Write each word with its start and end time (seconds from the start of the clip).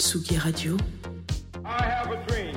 Tsugi 0.00 0.42
Radio. 0.42 0.78
I 1.62 1.84
have 1.84 2.10
a 2.10 2.16
dream. 2.26 2.56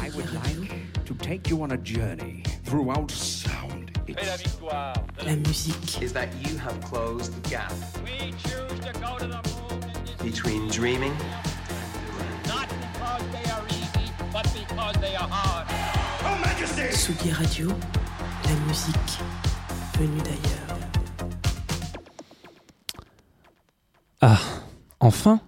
I 0.00 0.08
would 0.16 0.32
like 0.32 1.04
to 1.04 1.14
take 1.16 1.50
you 1.50 1.62
on 1.62 1.72
a 1.72 1.76
journey 1.76 2.42
throughout 2.64 3.10
sound. 3.10 3.90
It's 4.06 4.42
victoire. 4.42 4.94
La 5.22 5.36
musique. 5.36 6.00
is 6.00 6.14
that 6.14 6.28
you 6.40 6.56
have 6.56 6.80
closed 6.80 7.34
the 7.34 7.50
gap? 7.50 7.70
We 8.02 8.32
choose 8.32 8.80
to 8.80 8.92
go 8.98 9.18
to 9.18 9.26
the 9.26 9.42
moon 9.44 9.84
between 10.24 10.68
dreaming? 10.68 11.14
Not 12.48 12.66
because 12.70 13.22
they 13.34 13.50
are 13.50 13.64
easy, 13.68 14.10
but 14.32 14.46
because 14.54 14.96
they 15.02 15.14
are 15.16 15.28
hard. 15.28 15.66
Tsugi 16.92 17.38
Radio. 17.38 17.68
La 17.68 18.54
musique 18.66 19.20
venue 19.98 20.22
d'ailleurs. 20.22 20.78
Ah, 24.22 24.40
enfin 24.98 25.40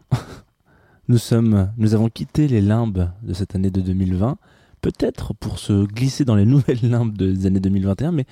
Nous 1.09 1.19
sommes, 1.19 1.73
nous 1.79 1.95
avons 1.95 2.11
quitté 2.11 2.49
les 2.49 2.61
limbes 2.61 3.11
de 3.23 3.33
cette 3.33 3.55
année 3.55 3.71
de 3.71 3.81
2020, 3.81 4.37
peut-être 4.83 5.33
pour 5.33 5.59
se 5.59 5.87
glisser 5.87 6.27
dans 6.27 6.35
les 6.37 6.45
nouvelles 6.45 6.81
limbes 6.83 7.17
des 7.17 7.47
années 7.47 7.61
2021, 7.61 8.13
mais 8.13 8.27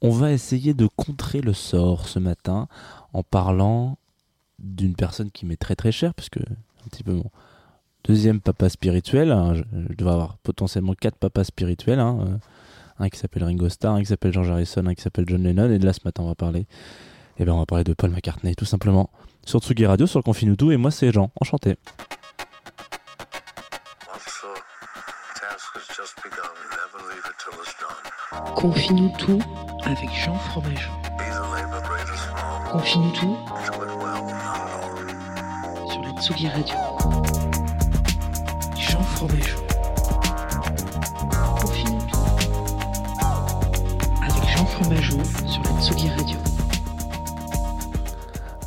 on 0.00 0.10
va 0.10 0.32
essayer 0.32 0.72
de 0.72 0.88
contrer 0.96 1.42
le 1.42 1.52
sort 1.52 2.08
ce 2.08 2.18
matin 2.18 2.68
en 3.12 3.22
parlant 3.22 3.98
d'une 4.58 4.94
personne 4.94 5.30
qui 5.30 5.44
m'est 5.44 5.56
très 5.56 5.76
très 5.76 5.92
chère, 5.92 6.14
puisque 6.14 6.38
un 6.38 6.88
petit 6.90 7.02
peu 7.04 7.12
mon 7.12 7.30
deuxième 8.04 8.40
papa 8.40 8.70
spirituel. 8.70 9.30
hein, 9.30 9.54
je, 9.54 9.62
je 9.90 9.94
devrais 9.94 10.14
avoir 10.14 10.38
potentiellement 10.38 10.94
quatre 10.94 11.16
papas 11.18 11.44
spirituels. 11.44 12.00
hein, 12.00 12.18
euh, 12.26 12.36
un 12.98 13.08
qui 13.08 13.18
s'appelle 13.18 13.44
Ringo 13.44 13.68
Starr, 13.68 13.96
un 13.96 14.00
qui 14.00 14.06
s'appelle 14.06 14.32
George 14.32 14.50
Harrison, 14.50 14.86
un 14.86 14.94
qui 14.94 15.02
s'appelle 15.02 15.24
John 15.28 15.42
Lennon, 15.42 15.70
et 15.70 15.78
là 15.78 15.92
ce 15.92 16.00
matin 16.04 16.22
on 16.22 16.28
va 16.28 16.34
parler, 16.34 16.66
eh 17.38 17.44
ben 17.44 17.52
on 17.52 17.58
va 17.58 17.66
parler 17.66 17.84
de 17.84 17.92
Paul 17.94 18.10
McCartney 18.10 18.54
tout 18.54 18.64
simplement 18.64 19.10
sur 19.44 19.60
Tsugi 19.60 19.86
Radio, 19.86 20.06
sur 20.06 20.18
le 20.18 20.22
Confinuto, 20.22 20.70
et 20.70 20.76
moi 20.76 20.90
c'est 20.90 21.10
Jean, 21.12 21.30
enchanté. 21.40 21.76
Confine-nous 28.54 29.12
tout 29.18 29.40
avec 29.84 30.10
Jean 30.10 30.38
small. 30.38 30.90
Confine-nous 32.70 33.12
tout 33.12 33.38
sur 35.90 36.02
la 36.02 36.20
Tsugi 36.20 36.48
Radio. 36.48 36.76
Jean 38.76 39.02
Fromageau. 39.02 39.61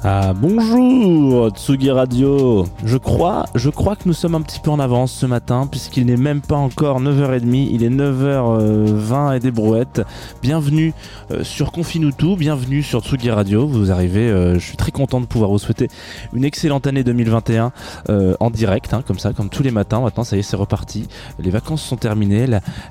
Ah 0.08 0.34
bonjour 0.36 1.50
Tsugi 1.50 1.90
Radio 1.90 2.68
Je 2.84 2.96
crois, 2.96 3.46
je 3.56 3.72
crois 3.72 3.96
que 3.96 4.04
nous 4.06 4.14
sommes 4.14 4.36
un 4.36 4.42
petit 4.42 4.60
peu 4.60 4.70
en 4.70 4.78
avance 4.78 5.12
ce 5.12 5.26
matin 5.26 5.66
puisqu'il 5.66 6.06
n'est 6.06 6.16
même 6.16 6.42
pas 6.42 6.58
encore 6.58 7.02
9h30, 7.02 7.70
il 7.72 7.84
est 7.84 7.90
9h20 7.90 9.36
et 9.36 9.40
des 9.40 9.50
brouettes. 9.50 10.04
Bienvenue 10.44 10.94
euh, 11.32 11.44
sur 11.44 11.72
Confinutu, 11.72 12.36
bienvenue 12.36 12.84
sur 12.84 13.02
Tsugi 13.02 13.32
Radio. 13.32 13.66
Vous 13.66 13.92
arrivez, 13.92 14.30
euh, 14.30 14.60
je 14.60 14.60
suis 14.60 14.78
très 14.78 14.92
content 14.92 15.22
de 15.22 15.26
pouvoir 15.26 15.50
vous 15.50 15.58
souhaiter 15.58 15.88
une 16.34 16.46
excellente 16.46 16.86
année 16.86 17.04
2021 17.04 17.72
euh, 18.10 18.36
en 18.40 18.52
direct, 18.52 18.94
hein, 18.94 19.02
comme 19.08 19.18
ça, 19.18 19.34
comme 19.34 19.50
tous 19.50 19.64
les 19.64 19.72
matins. 19.72 20.02
Maintenant 20.02 20.24
ça 20.24 20.36
y 20.36 20.40
est, 20.42 20.44
c'est 20.44 20.56
reparti. 20.56 21.08
Les 21.40 21.50
vacances 21.50 21.82
sont 21.82 21.98
terminées, 21.98 22.46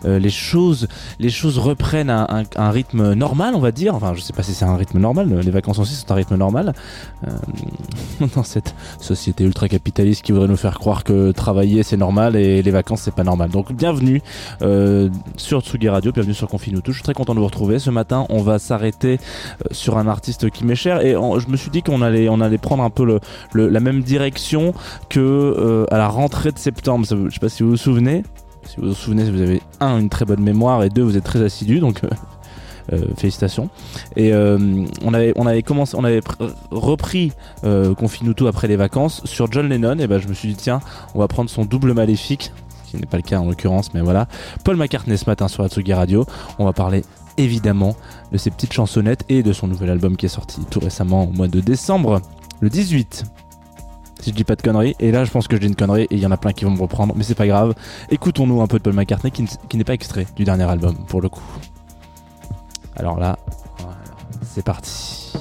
les 0.04 0.30
choses, 0.30 0.88
les 1.20 1.30
choses 1.30 1.58
reprennent 1.58 2.10
un, 2.10 2.26
un- 2.56 2.70
rythme 2.70 3.12
normal, 3.12 3.54
on 3.54 3.60
va 3.60 3.70
dire. 3.70 3.94
Enfin, 3.94 4.14
je 4.16 4.20
sais 4.20 4.32
pas 4.32 4.42
si 4.42 4.52
c'est 4.52 4.64
un 4.64 4.74
rythme 4.76 4.98
normal. 4.98 5.32
Les 5.44 5.52
vacances 5.52 5.78
aussi 5.78 5.94
sont 5.94 6.10
un 6.10 6.16
rythme 6.16 6.34
normal 6.34 6.72
dans 8.34 8.42
cette 8.42 8.74
société 9.00 9.44
ultra 9.44 9.68
capitaliste 9.68 10.22
qui 10.22 10.32
voudrait 10.32 10.48
nous 10.48 10.56
faire 10.56 10.78
croire 10.78 11.04
que 11.04 11.32
travailler 11.32 11.82
c'est 11.82 11.96
normal 11.96 12.36
et 12.36 12.62
les 12.62 12.70
vacances 12.70 13.02
c'est 13.02 13.14
pas 13.14 13.24
normal. 13.24 13.50
Donc 13.50 13.72
bienvenue 13.72 14.22
euh, 14.62 15.08
sur 15.36 15.60
Tsugi 15.62 15.88
Radio, 15.88 16.12
bienvenue 16.12 16.34
sur 16.34 16.48
Confinuto. 16.48 16.92
Je 16.92 16.96
suis 16.96 17.02
très 17.02 17.14
content 17.14 17.34
de 17.34 17.40
vous 17.40 17.46
retrouver. 17.46 17.78
Ce 17.78 17.90
matin, 17.90 18.26
on 18.28 18.42
va 18.42 18.58
s'arrêter 18.58 19.14
euh, 19.14 19.68
sur 19.70 19.98
un 19.98 20.06
artiste 20.06 20.50
qui 20.50 20.64
m'est 20.64 20.74
cher 20.74 21.00
et 21.00 21.12
je 21.12 21.48
me 21.48 21.56
suis 21.56 21.70
dit 21.70 21.82
qu'on 21.82 22.02
allait, 22.02 22.28
on 22.28 22.40
allait 22.40 22.58
prendre 22.58 22.82
un 22.82 22.90
peu 22.90 23.04
le, 23.04 23.68
la 23.68 23.80
même 23.80 24.02
direction 24.02 24.74
que 25.08 25.20
euh, 25.20 25.86
à 25.90 25.98
la 25.98 26.08
rentrée 26.08 26.52
de 26.52 26.58
septembre. 26.58 27.06
Je 27.08 27.30
sais 27.30 27.40
pas 27.40 27.48
si 27.48 27.62
vous 27.62 27.70
vous 27.70 27.76
souvenez. 27.76 28.22
Si 28.66 28.80
vous 28.80 28.88
vous 28.88 28.94
souvenez, 28.94 29.30
vous 29.30 29.42
avez 29.42 29.60
un 29.80 29.98
une 29.98 30.08
très 30.08 30.24
bonne 30.24 30.42
mémoire 30.42 30.82
et 30.82 30.88
deux 30.88 31.02
vous 31.02 31.16
êtes 31.16 31.24
très 31.24 31.42
assidus 31.42 31.80
donc. 31.80 32.02
euh, 32.04 32.08
euh, 32.08 32.33
félicitations. 33.16 33.68
Et 34.16 34.32
euh, 34.32 34.84
on 35.04 35.14
avait 35.14 35.32
on 35.36 35.46
avait 35.46 35.62
commencé, 35.62 35.96
on 35.96 36.04
avait 36.04 36.20
pr- 36.20 36.50
repris 36.70 37.32
euh, 37.64 37.94
Confinuto 37.94 38.46
après 38.46 38.68
les 38.68 38.76
vacances 38.76 39.22
sur 39.24 39.50
John 39.50 39.68
Lennon. 39.68 39.98
Et 39.98 40.06
ben 40.06 40.18
je 40.20 40.28
me 40.28 40.34
suis 40.34 40.48
dit 40.48 40.56
tiens, 40.56 40.80
on 41.14 41.18
va 41.18 41.28
prendre 41.28 41.48
son 41.50 41.64
double 41.64 41.92
maléfique, 41.94 42.52
qui 42.86 42.96
n'est 42.96 43.06
pas 43.06 43.16
le 43.16 43.22
cas 43.22 43.38
en 43.38 43.46
l'occurrence, 43.46 43.94
mais 43.94 44.00
voilà. 44.00 44.26
Paul 44.64 44.76
McCartney 44.76 45.16
ce 45.16 45.24
matin 45.28 45.48
sur 45.48 45.64
Atsugi 45.64 45.92
Radio. 45.92 46.26
On 46.58 46.64
va 46.64 46.72
parler 46.72 47.04
évidemment 47.36 47.96
de 48.30 48.38
ses 48.38 48.50
petites 48.50 48.72
chansonnettes 48.72 49.24
et 49.28 49.42
de 49.42 49.52
son 49.52 49.66
nouvel 49.66 49.90
album 49.90 50.16
qui 50.16 50.26
est 50.26 50.28
sorti 50.28 50.60
tout 50.70 50.78
récemment 50.80 51.24
au 51.24 51.32
mois 51.32 51.48
de 51.48 51.60
décembre, 51.60 52.20
le 52.60 52.68
18. 52.70 53.24
Si 54.20 54.30
je 54.30 54.34
dis 54.36 54.44
pas 54.44 54.54
de 54.56 54.62
conneries, 54.62 54.94
et 55.00 55.10
là 55.10 55.24
je 55.24 55.30
pense 55.32 55.48
que 55.48 55.56
je 55.56 55.60
dis 55.60 55.66
une 55.66 55.74
connerie 55.74 56.02
et 56.04 56.14
il 56.14 56.18
y 56.20 56.26
en 56.26 56.30
a 56.30 56.36
plein 56.36 56.52
qui 56.52 56.64
vont 56.64 56.70
me 56.70 56.80
reprendre, 56.80 57.12
mais 57.16 57.24
c'est 57.24 57.34
pas 57.34 57.46
grave. 57.48 57.74
Écoutons-nous 58.10 58.62
un 58.62 58.66
peu 58.68 58.78
de 58.78 58.82
Paul 58.84 58.94
McCartney 58.94 59.32
qui 59.32 59.76
n'est 59.76 59.84
pas 59.84 59.94
extrait 59.94 60.26
du 60.36 60.44
dernier 60.44 60.62
album 60.64 60.94
pour 61.08 61.20
le 61.20 61.28
coup. 61.28 61.42
Alors 62.96 63.18
là, 63.18 63.36
c'est 64.42 64.64
parti. 64.64 65.32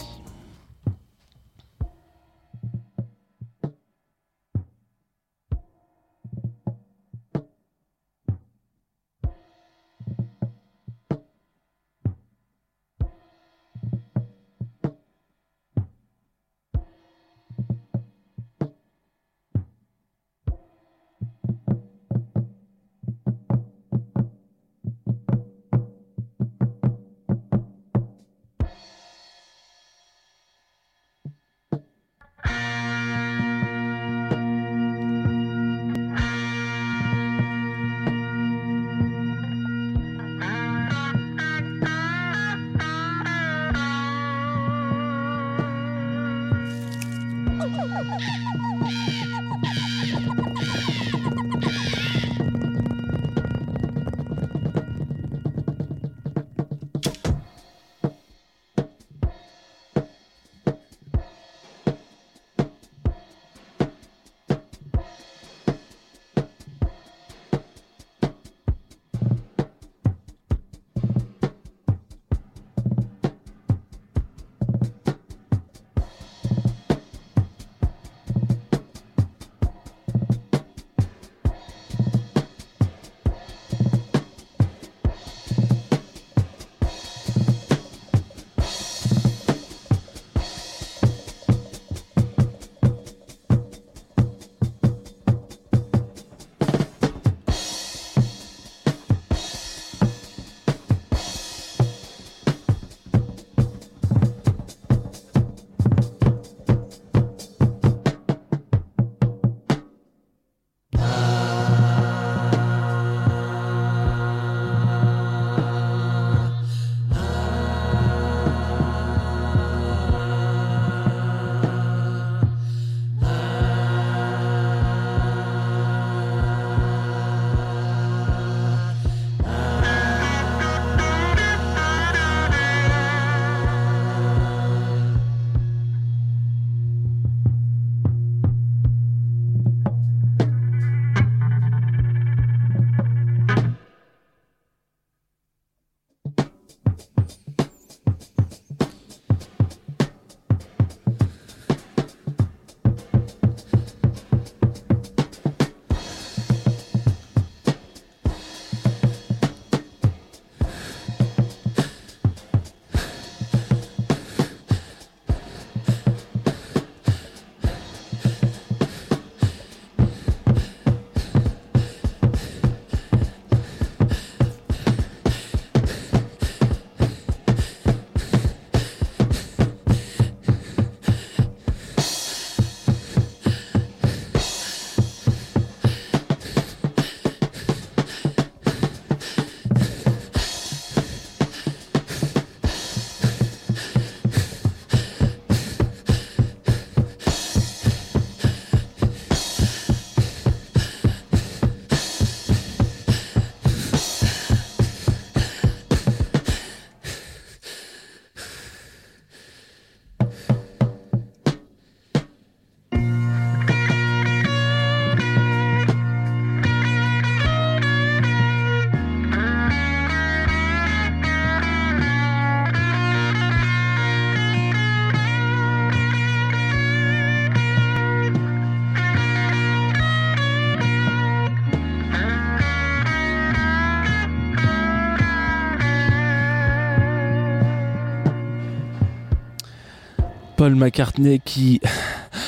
Paul 240.63 240.75
McCartney 240.75 241.41
qui 241.43 241.81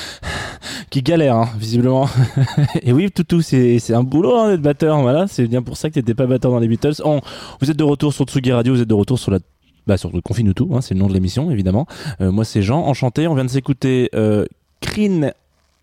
qui 0.90 1.02
galère 1.02 1.36
hein, 1.36 1.48
visiblement. 1.58 2.08
et 2.82 2.94
oui, 2.94 3.10
toutou, 3.10 3.42
c'est 3.42 3.78
c'est 3.78 3.92
un 3.92 4.04
boulot 4.04 4.34
hein, 4.38 4.48
d'être 4.52 4.62
batteur. 4.62 5.02
Voilà, 5.02 5.26
c'est 5.26 5.46
bien 5.46 5.60
pour 5.60 5.76
ça 5.76 5.90
que 5.90 5.94
t'étais 5.96 6.14
pas 6.14 6.24
batteur 6.24 6.50
dans 6.50 6.58
les 6.58 6.66
Beatles. 6.66 6.94
On- 7.04 7.20
vous 7.60 7.70
êtes 7.70 7.76
de 7.76 7.84
retour 7.84 8.14
sur 8.14 8.24
Tsugi 8.24 8.52
Radio, 8.52 8.72
vous 8.72 8.80
êtes 8.80 8.88
de 8.88 8.94
retour 8.94 9.18
sur 9.18 9.30
la 9.32 9.38
bah 9.86 9.98
sur 9.98 10.10
le 10.14 10.22
Confine 10.22 10.54
tout, 10.54 10.70
hein, 10.72 10.80
c'est 10.80 10.94
le 10.94 11.00
nom 11.00 11.08
de 11.08 11.12
l'émission 11.12 11.50
évidemment. 11.50 11.86
Euh, 12.22 12.32
moi 12.32 12.46
c'est 12.46 12.62
Jean, 12.62 12.86
enchanté. 12.86 13.28
On 13.28 13.34
vient 13.34 13.44
de 13.44 13.50
s'écouter 13.50 14.08
euh, 14.14 14.46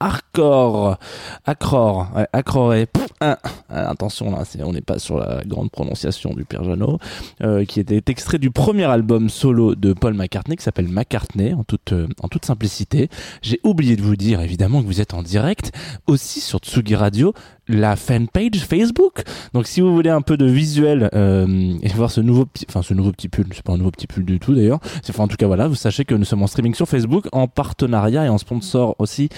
Hardcore, 0.04 0.98
Acror, 1.46 2.08
ouais, 2.18 2.88
euh, 3.24 3.36
attention 3.70 4.32
là, 4.32 4.44
on 4.66 4.74
n'est 4.74 4.82
pas 4.82 5.00
sur 5.00 5.18
la 5.18 5.44
grande 5.46 5.72
prononciation 5.72 6.34
du 6.34 6.44
Père 6.44 6.66
Jeannot, 6.66 7.00
euh, 7.42 7.64
qui 7.64 7.80
était 7.80 8.02
extrait 8.08 8.38
du 8.38 8.52
premier 8.52 8.84
album 8.84 9.30
solo 9.30 9.76
de 9.76 9.94
Paul 9.94 10.14
McCartney 10.14 10.58
qui 10.58 10.64
s'appelle 10.64 10.90
McCartney 10.90 11.54
euh, 11.54 12.08
en 12.22 12.28
toute 12.28 12.46
simplicité. 12.46 13.10
J'ai 13.42 13.62
oublié 13.64 13.96
de 13.96 14.02
vous 14.02 14.18
dire 14.18 14.42
évidemment 14.42 14.82
que 14.82 14.88
vous 14.88 15.00
êtes 15.00 15.14
en 15.14 15.24
direct 15.24 15.72
aussi 16.06 16.42
sur 16.42 16.60
Tsugi 16.60 16.96
Radio, 16.96 17.34
la 17.68 17.95
fanpage 17.95 18.60
Facebook. 18.68 19.24
Donc 19.54 19.68
si 19.68 19.81
vous 19.81 19.94
voulez 19.94 20.10
un 20.10 20.21
peu 20.21 20.38
de 20.38 20.45
visuel 20.45 21.10
euh, 21.13 21.74
et 21.81 21.88
voir 21.89 22.12
ce 22.12 22.21
nouveau 22.21 22.45
petit, 22.45 22.65
enfin 22.69 22.81
ce 22.81 22.94
nouveau 22.94 23.12
petit 23.12 23.30
pull, 23.30 23.45
c'est 23.54 23.63
pas 23.63 23.74
un 23.74 23.77
nouveau 23.77 23.92
petit 23.92 24.07
pull 24.07 24.25
du 24.25 24.39
tout 24.39 24.54
d'ailleurs. 24.54 24.80
En 25.18 25.27
tout 25.27 25.38
cas 25.38 25.48
voilà, 25.48 25.68
vous 25.68 25.75
sachez 25.75 26.06
que 26.06 26.15
nous 26.15 26.25
sommes 26.25 26.44
en 26.44 26.48
streaming 26.48 26.74
sur 26.75 26.88
Facebook 26.88 27.27
en 27.31 27.48
partenariat 27.48 28.25
et 28.25 28.30
en 28.30 28.38
sponsor 28.38 28.95
aussi 29.00 29.30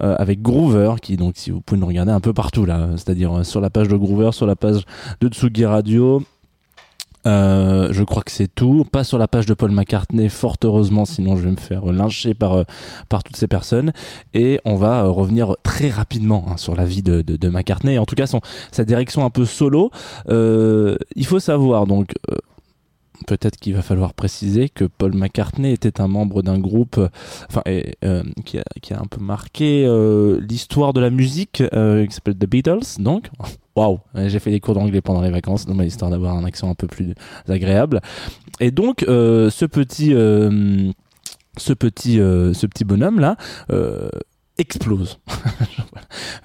euh, 0.00 0.14
avec 0.18 0.40
Groover 0.40 0.94
qui 1.02 1.16
donc 1.16 1.34
si 1.36 1.50
vous 1.50 1.60
pouvez 1.60 1.80
nous 1.80 1.86
regarder 1.86 2.12
un 2.12 2.20
peu 2.20 2.32
partout 2.32 2.64
là, 2.64 2.88
c'est-à-dire 2.92 3.38
euh, 3.38 3.44
sur 3.44 3.60
la 3.60 3.70
page 3.70 3.88
de 3.88 3.96
Groover, 3.96 4.30
sur 4.32 4.46
la 4.46 4.56
page 4.56 4.82
de 5.20 5.28
Tsugi 5.28 5.66
Radio. 5.66 6.22
Euh, 7.26 7.88
je 7.92 8.04
crois 8.04 8.22
que 8.22 8.30
c'est 8.30 8.52
tout. 8.52 8.84
Pas 8.90 9.04
sur 9.04 9.18
la 9.18 9.28
page 9.28 9.46
de 9.46 9.54
Paul 9.54 9.72
McCartney, 9.72 10.28
fort 10.28 10.56
heureusement, 10.64 11.04
sinon 11.04 11.36
je 11.36 11.42
vais 11.42 11.50
me 11.50 11.56
faire 11.56 11.86
lyncher 11.86 12.34
par 12.34 12.54
euh, 12.54 12.64
par 13.08 13.24
toutes 13.24 13.36
ces 13.36 13.48
personnes. 13.48 13.92
Et 14.32 14.60
on 14.64 14.76
va 14.76 15.04
euh, 15.04 15.10
revenir 15.10 15.56
très 15.62 15.90
rapidement 15.90 16.44
hein, 16.48 16.56
sur 16.56 16.76
la 16.76 16.84
vie 16.84 17.02
de, 17.02 17.22
de, 17.22 17.36
de 17.36 17.48
McCartney. 17.48 17.98
En 17.98 18.06
tout 18.06 18.14
cas, 18.14 18.26
son 18.26 18.40
sa 18.70 18.84
direction 18.84 19.24
un 19.24 19.30
peu 19.30 19.44
solo. 19.44 19.90
Euh, 20.28 20.96
il 21.16 21.26
faut 21.26 21.40
savoir 21.40 21.86
donc. 21.86 22.14
Peut-être 23.26 23.56
qu'il 23.56 23.74
va 23.74 23.82
falloir 23.82 24.14
préciser 24.14 24.68
que 24.68 24.84
Paul 24.84 25.14
McCartney 25.14 25.72
était 25.72 26.00
un 26.00 26.08
membre 26.08 26.42
d'un 26.42 26.58
groupe, 26.58 26.98
euh, 26.98 27.08
enfin, 27.48 27.62
euh, 27.68 28.22
qui, 28.44 28.58
a, 28.58 28.64
qui 28.82 28.92
a 28.92 29.00
un 29.00 29.06
peu 29.06 29.20
marqué 29.20 29.84
euh, 29.86 30.40
l'histoire 30.40 30.92
de 30.92 31.00
la 31.00 31.10
musique, 31.10 31.62
qui 31.62 32.14
s'appelle 32.14 32.36
The 32.36 32.46
Beatles. 32.46 32.98
Donc, 32.98 33.30
waouh, 33.76 34.00
j'ai 34.14 34.38
fait 34.38 34.50
des 34.50 34.60
cours 34.60 34.74
d'anglais 34.74 35.00
pendant 35.00 35.22
les 35.22 35.30
vacances, 35.30 35.66
donc 35.66 35.82
histoire 35.82 36.10
d'avoir 36.10 36.36
un 36.36 36.44
accent 36.44 36.70
un 36.70 36.74
peu 36.74 36.86
plus 36.86 37.14
agréable. 37.48 38.00
Et 38.60 38.70
donc, 38.70 39.04
ce 39.06 39.64
petit, 39.64 40.10
ce 40.10 41.72
petit, 41.72 42.16
ce 42.16 42.66
petit 42.66 42.84
bonhomme 42.84 43.20
là. 43.20 43.36
Explose. 44.58 45.18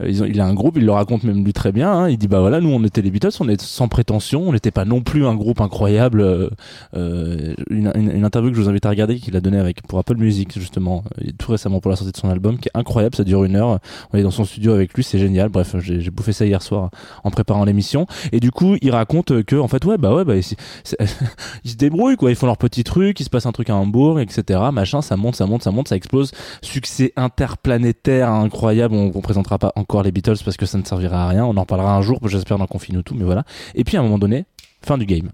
Il 0.05 0.41
a 0.41 0.45
un 0.45 0.53
groupe, 0.53 0.77
il 0.77 0.85
le 0.85 0.91
raconte 0.91 1.23
même 1.23 1.45
lui 1.45 1.53
très 1.53 1.71
bien. 1.71 1.91
hein. 1.91 2.09
Il 2.09 2.17
dit 2.17 2.27
bah 2.27 2.39
voilà, 2.39 2.59
nous 2.59 2.69
on 2.69 2.83
était 2.83 3.01
les 3.01 3.11
Beatles, 3.11 3.29
on 3.39 3.47
est 3.47 3.61
sans 3.61 3.87
prétention, 3.87 4.41
on 4.49 4.53
n'était 4.53 4.71
pas 4.71 4.83
non 4.85 5.01
plus 5.01 5.25
un 5.25 5.35
groupe 5.35 5.61
incroyable. 5.61 6.21
euh, 6.21 6.49
euh, 6.95 7.53
une, 7.69 7.91
une- 7.95 8.25
interview 8.25 8.49
que 8.51 8.57
je 8.57 8.61
vous 8.63 8.69
invite 8.69 8.85
à 8.85 8.89
regarder 8.89 9.17
qu'il 9.19 9.35
a 9.37 9.41
donné 9.41 9.59
avec 9.59 9.83
pour 9.83 9.99
Apple 9.99 10.15
Music 10.17 10.51
justement 10.59 11.03
tout 11.37 11.51
récemment 11.51 11.79
pour 11.79 11.89
la 11.91 11.95
sortie 11.95 12.11
de 12.11 12.17
son 12.17 12.29
album, 12.29 12.57
qui 12.57 12.67
est 12.69 12.77
incroyable, 12.77 13.15
ça 13.15 13.23
dure 13.23 13.43
une 13.43 13.55
heure. 13.55 13.79
On 14.11 14.17
est 14.17 14.23
dans 14.23 14.31
son 14.31 14.43
studio 14.45 14.73
avec 14.73 14.93
lui, 14.93 15.03
c'est 15.03 15.19
génial. 15.19 15.49
Bref, 15.49 15.75
j'ai 15.79 16.09
bouffé 16.09 16.33
ça 16.33 16.45
hier 16.45 16.61
soir 16.61 16.89
en 17.23 17.29
préparant 17.31 17.63
l'émission. 17.65 18.07
Et 18.31 18.39
du 18.39 18.51
coup, 18.51 18.75
il 18.81 18.91
raconte 18.91 19.43
que 19.43 19.55
en 19.55 19.67
fait 19.67 19.85
ouais 19.85 19.97
bah 19.97 20.13
ouais 20.13 20.25
bah 20.25 20.33
ils 21.63 21.69
se 21.71 21.75
débrouillent 21.77 22.17
quoi, 22.17 22.31
ils 22.31 22.35
font 22.35 22.47
leur 22.47 22.57
petit 22.57 22.83
truc, 22.83 23.19
il 23.19 23.23
se 23.23 23.29
passe 23.29 23.45
un 23.45 23.51
truc 23.51 23.69
à 23.69 23.75
Hambourg, 23.75 24.19
etc. 24.19 24.59
Machin, 24.73 25.01
ça 25.01 25.15
monte, 25.17 25.35
ça 25.35 25.45
monte, 25.45 25.63
ça 25.63 25.71
monte, 25.71 25.87
ça 25.87 25.95
explose. 25.95 26.31
Succès 26.61 27.13
interplanétaire 27.15 28.00
incroyable. 28.07 28.95
On, 28.95 29.11
on 29.13 29.21
présentera 29.21 29.57
pas 29.57 29.71
encore 29.75 30.03
les 30.03 30.11
Beatles 30.11 30.37
parce 30.43 30.57
que 30.57 30.65
ça 30.65 30.77
ne 30.77 30.83
servira 30.83 31.25
à 31.25 31.27
rien. 31.29 31.45
On 31.45 31.55
en 31.57 31.65
parlera 31.65 31.95
un 31.95 32.01
jour, 32.01 32.19
j'espère 32.27 32.57
dans 32.57 32.67
Confine 32.67 32.97
ou 32.97 33.01
tout, 33.03 33.15
mais 33.15 33.25
voilà. 33.25 33.43
Et 33.75 33.83
puis 33.83 33.97
à 33.97 33.99
un 33.99 34.03
moment 34.03 34.19
donné, 34.19 34.45
fin 34.81 34.97
du 34.97 35.05
game. 35.05 35.29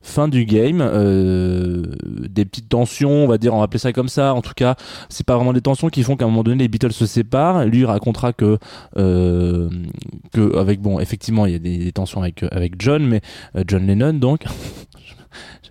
Fin 0.00 0.28
du 0.28 0.46
game, 0.46 0.80
euh, 0.80 1.82
des 2.28 2.44
petites 2.44 2.68
tensions, 2.68 3.10
on 3.10 3.26
va 3.26 3.36
dire, 3.36 3.52
on 3.52 3.58
va 3.58 3.64
appeler 3.64 3.78
ça 3.78 3.92
comme 3.92 4.08
ça. 4.08 4.32
En 4.32 4.40
tout 4.40 4.54
cas, 4.56 4.76
c'est 5.08 5.26
pas 5.26 5.36
vraiment 5.36 5.52
des 5.52 5.60
tensions 5.60 5.88
qui 5.88 6.02
font 6.02 6.16
qu'à 6.16 6.24
un 6.24 6.28
moment 6.28 6.42
donné 6.42 6.62
les 6.62 6.68
Beatles 6.68 6.92
se 6.92 7.04
séparent. 7.04 7.66
Lui 7.66 7.84
racontera 7.84 8.32
que, 8.32 8.58
euh, 8.96 9.68
que 10.32 10.56
avec 10.56 10.80
bon, 10.80 11.00
effectivement, 11.00 11.46
il 11.46 11.52
y 11.52 11.56
a 11.56 11.58
des, 11.58 11.92
tensions 11.92 12.22
avec 12.22 12.44
avec 12.50 12.80
John, 12.80 13.06
mais 13.06 13.20
euh, 13.56 13.64
John 13.66 13.86
Lennon 13.86 14.14
donc. 14.14 14.44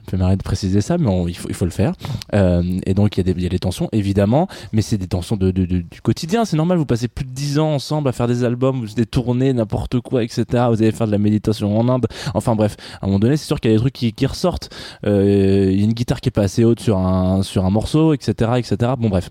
Fais 0.10 0.16
marrer 0.18 0.38
de 0.38 0.44
préciser 0.44 0.80
ça, 0.82 0.98
mais 0.98 1.08
on- 1.10 1.28
il, 1.28 1.36
faut, 1.36 1.50
il 1.50 1.54
faut 1.56 1.66
le 1.66 1.72
faire. 1.72 1.94
Euh, 2.34 2.64
et 2.86 2.94
donc 2.94 3.18
il 3.18 3.28
y, 3.28 3.30
a 3.30 3.34
des, 3.34 3.42
y 3.44 3.46
a 3.46 3.50
des 3.50 3.60
tensions, 3.60 3.90
évidemment, 3.92 4.48
mais 4.72 4.82
c'est 4.82 4.98
des 4.98 5.08
tensions 5.08 5.36
de, 5.36 5.52
de- 5.52 5.66
de- 5.66 5.82
du 5.82 6.02
quotidien. 6.02 6.46
C'est 6.46 6.56
normal, 6.58 6.78
vous 6.78 6.86
passez 6.86 7.08
plus 7.10 7.26
de 7.26 7.32
10 7.32 7.60
ans 7.60 7.74
ensemble 7.74 8.08
à 8.08 8.12
faire 8.14 8.28
des 8.28 8.44
albums, 8.46 8.86
des 8.96 9.06
tournées, 9.06 9.52
n'importe 9.54 10.00
quoi, 10.00 10.24
etc. 10.24 10.46
Vous 10.70 10.82
allez 10.82 10.92
faire 10.94 11.08
de 11.08 11.12
la 11.12 11.18
méditation 11.18 11.78
en 11.78 11.90
Inde. 11.90 12.08
Enfin 12.34 12.56
bref, 12.56 12.78
à 13.02 13.06
un 13.06 13.08
moment 13.08 13.20
donné, 13.20 13.36
c'est 13.38 13.48
sûr 13.48 13.60
qu'il 13.60 13.72
y 13.72 13.74
a 13.74 13.78
des 13.78 13.82
trucs 13.82 13.94
qui, 13.94 14.14
qui 14.14 14.26
ressortent. 14.26 14.70
Euh, 15.06 15.70
Il 15.72 15.78
y 15.78 15.82
a 15.82 15.84
une 15.84 15.94
guitare 15.94 16.22
qui 16.22 16.30
est 16.30 16.32
pas 16.32 16.44
assez 16.44 16.64
haute 16.64 16.80
sur 16.80 16.98
un, 16.98 17.44
sur 17.44 17.66
un 17.66 17.70
morceau, 17.70 18.14
etc. 18.14 18.52
etc. 18.58 18.94
Bon 18.98 19.10
bref. 19.10 19.30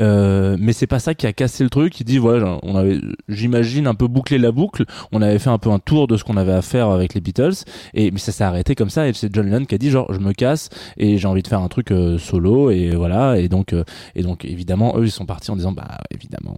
Euh, 0.00 0.56
mais 0.60 0.72
c'est 0.72 0.86
pas 0.86 0.98
ça 0.98 1.14
qui 1.14 1.26
a 1.26 1.32
cassé 1.32 1.64
le 1.64 1.70
truc. 1.70 1.98
Il 2.00 2.04
dit 2.04 2.18
voilà, 2.18 2.58
on 2.62 2.76
avait, 2.76 3.00
j'imagine 3.28 3.86
un 3.86 3.94
peu 3.94 4.06
bouclé 4.06 4.38
la 4.38 4.52
boucle. 4.52 4.84
On 5.12 5.22
avait 5.22 5.38
fait 5.38 5.50
un 5.50 5.58
peu 5.58 5.70
un 5.70 5.78
tour 5.78 6.06
de 6.06 6.16
ce 6.16 6.24
qu'on 6.24 6.36
avait 6.36 6.52
à 6.52 6.62
faire 6.62 6.88
avec 6.90 7.14
les 7.14 7.20
Beatles, 7.20 7.64
et 7.94 8.10
mais 8.10 8.18
ça 8.18 8.32
s'est 8.32 8.44
arrêté 8.44 8.74
comme 8.74 8.90
ça. 8.90 9.08
Et 9.08 9.12
c'est 9.12 9.34
John 9.34 9.46
Lennon 9.46 9.64
qui 9.64 9.74
a 9.74 9.78
dit 9.78 9.90
genre 9.90 10.12
je 10.12 10.18
me 10.20 10.32
casse 10.32 10.68
et 10.96 11.18
j'ai 11.18 11.26
envie 11.28 11.42
de 11.42 11.48
faire 11.48 11.60
un 11.60 11.68
truc 11.68 11.90
euh, 11.90 12.18
solo 12.18 12.70
et 12.70 12.90
voilà. 12.94 13.38
Et 13.38 13.48
donc 13.48 13.72
euh, 13.72 13.84
et 14.14 14.22
donc 14.22 14.44
évidemment 14.44 14.98
eux 14.98 15.04
ils 15.04 15.10
sont 15.10 15.26
partis 15.26 15.50
en 15.50 15.56
disant 15.56 15.72
bah 15.72 15.98
évidemment 16.10 16.56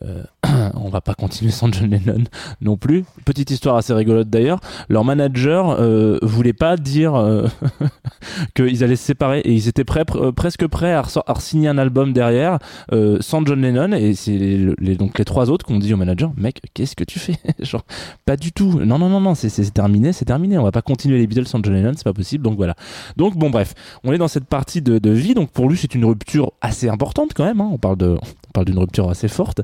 on 0.74 0.88
va 0.90 1.00
pas 1.00 1.14
continuer 1.14 1.50
sans 1.50 1.72
John 1.72 1.90
Lennon 1.90 2.24
non 2.60 2.76
plus. 2.76 3.04
Petite 3.24 3.50
histoire 3.50 3.76
assez 3.76 3.92
rigolote 3.92 4.30
d'ailleurs. 4.30 4.60
Leur 4.88 5.04
manager 5.04 5.76
voulait 6.22 6.52
pas 6.52 6.76
dire 6.76 7.14
qu'ils 8.54 8.84
allaient 8.84 8.96
se 8.96 9.04
séparer 9.04 9.40
et 9.40 9.52
ils 9.52 9.68
étaient 9.68 9.84
prêts, 9.84 10.02
pr- 10.04 10.32
presque 10.32 10.66
prêts 10.68 10.92
à, 10.92 11.02
à 11.26 11.34
signer 11.40 11.68
un 11.68 11.78
album 11.78 12.07
derrière 12.12 12.58
euh, 12.92 13.18
sans 13.20 13.44
John 13.44 13.60
Lennon 13.60 13.92
et 13.92 14.14
c'est 14.14 14.36
les, 14.36 14.96
donc 14.96 15.18
les 15.18 15.24
trois 15.24 15.50
autres 15.50 15.66
qui 15.66 15.72
ont 15.72 15.78
dit 15.78 15.92
au 15.94 15.96
manager 15.96 16.32
mec 16.36 16.60
qu'est-ce 16.74 16.96
que 16.96 17.04
tu 17.04 17.18
fais? 17.18 17.36
Genre 17.60 17.84
pas 18.24 18.36
du 18.36 18.52
tout. 18.52 18.80
Non 18.84 18.98
non 18.98 19.08
non 19.08 19.20
non 19.20 19.34
c'est 19.34 19.48
c'est 19.48 19.70
terminé 19.70 20.12
c'est 20.12 20.24
terminé. 20.24 20.58
On 20.58 20.64
va 20.64 20.72
pas 20.72 20.82
continuer 20.82 21.18
les 21.18 21.26
Beatles 21.26 21.46
sans 21.46 21.62
John 21.62 21.74
Lennon 21.74 21.92
c'est 21.96 22.04
pas 22.04 22.12
possible 22.12 22.44
donc 22.44 22.56
voilà. 22.56 22.74
Donc 23.16 23.36
bon 23.36 23.50
bref 23.50 23.74
on 24.04 24.12
est 24.12 24.18
dans 24.18 24.28
cette 24.28 24.46
partie 24.46 24.82
de, 24.82 25.10
vie 25.10 25.34
donc 25.34 25.50
pour 25.50 25.68
lui 25.68 25.76
c'est 25.76 25.94
une 25.94 26.04
rupture 26.04 26.52
assez 26.60 26.88
importante 26.88 27.32
quand 27.34 27.44
même 27.44 27.60
hein. 27.60 27.70
on 27.72 27.78
parle 27.78 27.96
de 27.96 28.16
d'une 28.64 28.78
rupture 28.78 29.08
assez 29.08 29.28
forte. 29.28 29.60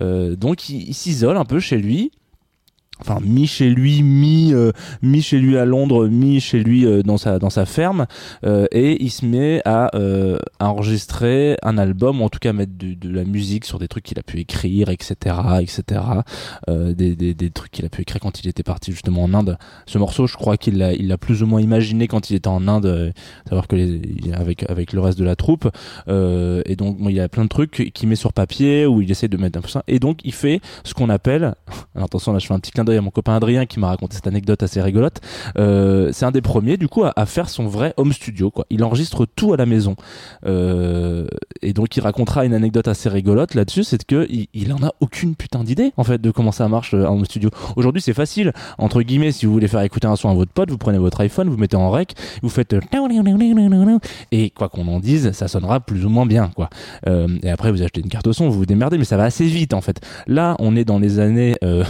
Euh, 0.00 0.36
donc 0.36 0.68
il 0.68 0.94
s'isole 0.94 1.36
un 1.36 1.44
peu 1.44 1.60
chez 1.60 1.76
lui 1.76 2.12
enfin 3.00 3.18
mi 3.24 3.46
chez 3.46 3.70
lui 3.70 4.02
mi 4.02 4.52
euh, 4.52 4.72
mi 5.02 5.22
chez 5.22 5.38
lui 5.38 5.56
à 5.56 5.64
Londres 5.64 6.08
mi 6.08 6.40
chez 6.40 6.60
lui 6.60 6.84
euh, 6.86 7.02
dans 7.02 7.16
sa 7.18 7.38
dans 7.38 7.50
sa 7.50 7.64
ferme 7.66 8.06
euh, 8.44 8.66
et 8.72 9.02
il 9.02 9.10
se 9.10 9.24
met 9.24 9.62
à, 9.64 9.90
euh, 9.96 10.38
à 10.58 10.68
enregistrer 10.70 11.56
un 11.62 11.78
album 11.78 12.20
ou 12.20 12.24
en 12.24 12.28
tout 12.28 12.38
cas 12.38 12.52
mettre 12.52 12.72
du- 12.72 12.96
de, 12.96 13.10
la 13.10 13.24
musique 13.24 13.64
sur 13.64 13.78
des 13.78 13.88
trucs 13.88 14.04
qu'il 14.04 14.18
a 14.18 14.22
pu 14.22 14.38
écrire 14.40 14.88
etc 14.90 15.36
etc 15.60 16.00
euh, 16.68 16.94
des, 16.94 17.14
des, 17.16 17.34
des 17.34 17.50
trucs 17.50 17.70
qu'il 17.70 17.84
a 17.84 17.88
pu 17.88 18.02
écrire 18.02 18.20
quand 18.20 18.40
il 18.42 18.48
était 18.48 18.62
parti 18.62 18.92
justement 18.92 19.22
en 19.24 19.34
Inde. 19.34 19.58
Ce 19.86 19.98
morceau 19.98 20.26
je 20.26 20.34
crois 20.36 20.56
qu'il 20.56 20.78
l'a 20.78 20.92
il 20.92 21.08
l'a 21.08 21.18
plus 21.18 21.42
ou 21.42 21.46
moins 21.46 21.60
imaginé 21.60 22.08
quand 22.08 22.30
il 22.30 22.36
était 22.36 22.48
en 22.48 22.66
Inde 22.68 22.86
euh, 22.86 23.12
savoir 23.48 23.68
que 23.68 23.76
les, 23.76 24.00
avec 24.32 24.68
avec 24.70 24.92
le 24.92 25.00
reste 25.00 25.18
de 25.18 25.24
la 25.24 25.36
troupe 25.36 25.68
et 26.08 26.76
donc 26.76 26.98
bon, 26.98 27.08
il 27.08 27.16
y 27.16 27.20
a 27.20 27.28
plein 27.28 27.44
de 27.44 27.48
trucs 27.48 27.92
qu'il 27.94 28.08
met 28.08 28.16
sur 28.16 28.32
papier 28.32 28.86
où 28.86 29.00
il 29.02 29.10
essaie 29.10 29.28
de 29.28 29.36
mettre 29.36 29.58
un 29.58 29.62
peu 29.62 29.68
ça 29.68 29.82
et 29.88 29.98
donc 29.98 30.20
il 30.24 30.32
fait 30.32 30.60
ce 30.84 30.94
qu'on 30.94 31.08
appelle 31.08 31.54
alors 31.94 32.06
attention 32.06 32.32
là 32.32 32.38
je 32.38 32.46
fais 32.46 32.54
un 32.54 32.58
petit 32.60 32.70
clin 32.72 32.84
d'œil 32.88 33.00
mon 33.00 33.10
copain 33.10 33.34
Adrien 33.34 33.66
qui 33.66 33.78
m'a 33.78 33.88
raconté 33.88 34.16
cette 34.16 34.26
anecdote 34.26 34.62
assez 34.62 34.80
rigolote. 34.80 35.20
Euh, 35.58 36.10
c'est 36.12 36.24
un 36.24 36.30
des 36.30 36.40
premiers 36.40 36.76
du 36.76 36.88
coup 36.88 37.04
à, 37.04 37.26
faire 37.26 37.48
son 37.48 37.66
vrai 37.66 37.94
home 37.96 38.12
studio 38.12 38.50
quoi. 38.50 38.66
Il 38.70 38.82
enregistre 38.84 39.26
tout 39.26 39.52
à 39.52 39.56
la 39.56 39.66
maison. 39.66 39.96
Euh, 40.46 41.26
et 41.62 41.72
donc 41.72 41.96
il 41.96 42.00
racontera 42.00 42.44
une 42.44 42.54
anecdote 42.54 42.88
assez 42.88 43.08
rigolote 43.08 43.54
là-dessus 43.54 43.84
c'est 43.84 44.04
que 44.04 44.26
il, 44.30 44.72
en 44.72 44.86
a 44.86 44.92
aucune 45.00 45.34
putain 45.34 45.64
d'idée 45.64 45.92
en 45.96 46.04
fait 46.04 46.20
de 46.20 46.30
comment 46.30 46.52
ça 46.52 46.68
marche 46.68 46.94
euh, 46.94 47.06
un 47.06 47.10
home 47.10 47.24
studio. 47.24 47.50
Aujourd'hui 47.76 48.02
c'est 48.02 48.14
facile. 48.14 48.52
Entre 48.78 49.02
guillemets 49.02 49.32
si 49.32 49.46
vous 49.46 49.52
voulez 49.52 49.68
faire 49.68 49.82
écouter 49.82 50.06
un 50.06 50.16
son 50.16 50.30
à 50.30 50.34
votre 50.34 50.52
pote 50.52 50.70
vous 50.70 50.78
prenez 50.78 50.98
votre 50.98 51.20
iPhone 51.20 51.48
vous 51.48 51.56
mettez 51.56 51.76
en 51.76 51.90
rec 51.90 52.14
vous 52.42 52.48
faites 52.48 52.72
euh, 52.72 52.80
et 54.32 54.50
quoi 54.50 54.68
qu'on 54.68 54.88
en 54.88 55.00
dise 55.00 55.32
ça 55.32 55.48
sonnera 55.48 55.80
plus 55.80 56.04
ou 56.04 56.08
moins 56.08 56.26
bien 56.26 56.50
quoi. 56.54 56.70
Euh, 57.06 57.28
et 57.42 57.50
après 57.50 57.70
vous 57.70 57.82
achetez 57.82 58.00
une 58.00 58.08
carte 58.08 58.30
son 58.32 58.48
vous 58.48 58.58
vous 58.58 58.66
démerdez 58.66 58.98
mais 58.98 59.04
ça 59.04 59.16
va 59.16 59.24
assez 59.24 59.46
vite 59.46 59.74
en 59.74 59.80
fait. 59.80 60.00
Là 60.26 60.56
on 60.58 60.76
est 60.76 60.84
dans 60.84 60.98
les 60.98 61.18
années 61.18 61.56
euh, 61.64 61.84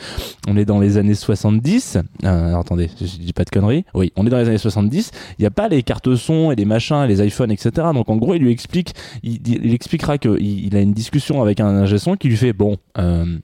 on 0.46 0.56
est 0.56 0.64
dans 0.64 0.78
les 0.78 0.98
années 0.98 1.14
70 1.14 1.98
euh, 2.24 2.54
attendez 2.56 2.90
je, 3.00 3.04
dis 3.04 3.32
pas 3.32 3.44
de 3.44 3.50
conneries. 3.50 3.84
Oui 3.94 4.12
on 4.16 4.26
est 4.26 4.30
dans 4.30 4.38
les 4.38 4.48
années 4.48 4.58
70 4.58 5.10
il 5.38 5.42
n'y 5.42 5.46
a 5.46 5.50
pas 5.50 5.68
les 5.68 5.82
cartes 5.82 6.14
son 6.14 6.50
et 6.50 6.56
les 6.56 6.64
machins 6.64 7.04
les 7.04 7.24
iPhones 7.24 7.50
etc 7.50 7.88
donc 7.94 8.08
en 8.08 8.16
gros 8.16 8.34
il 8.34 8.42
lui 8.42 8.50
explique 8.50 8.94
il, 9.22 9.72
expliquera 9.72 10.18
que 10.18 10.38
il, 10.40 10.66
il 10.66 10.76
a 10.76 10.80
une 10.80 10.92
discussion 10.92 11.42
avec 11.42 11.60
un 11.60 11.68
ingé 11.68 11.98
son 11.98 12.16
qui 12.16 12.28
lui 12.28 12.36
fait 12.36 12.52
bon 12.52 12.76
euh, 12.98 13.38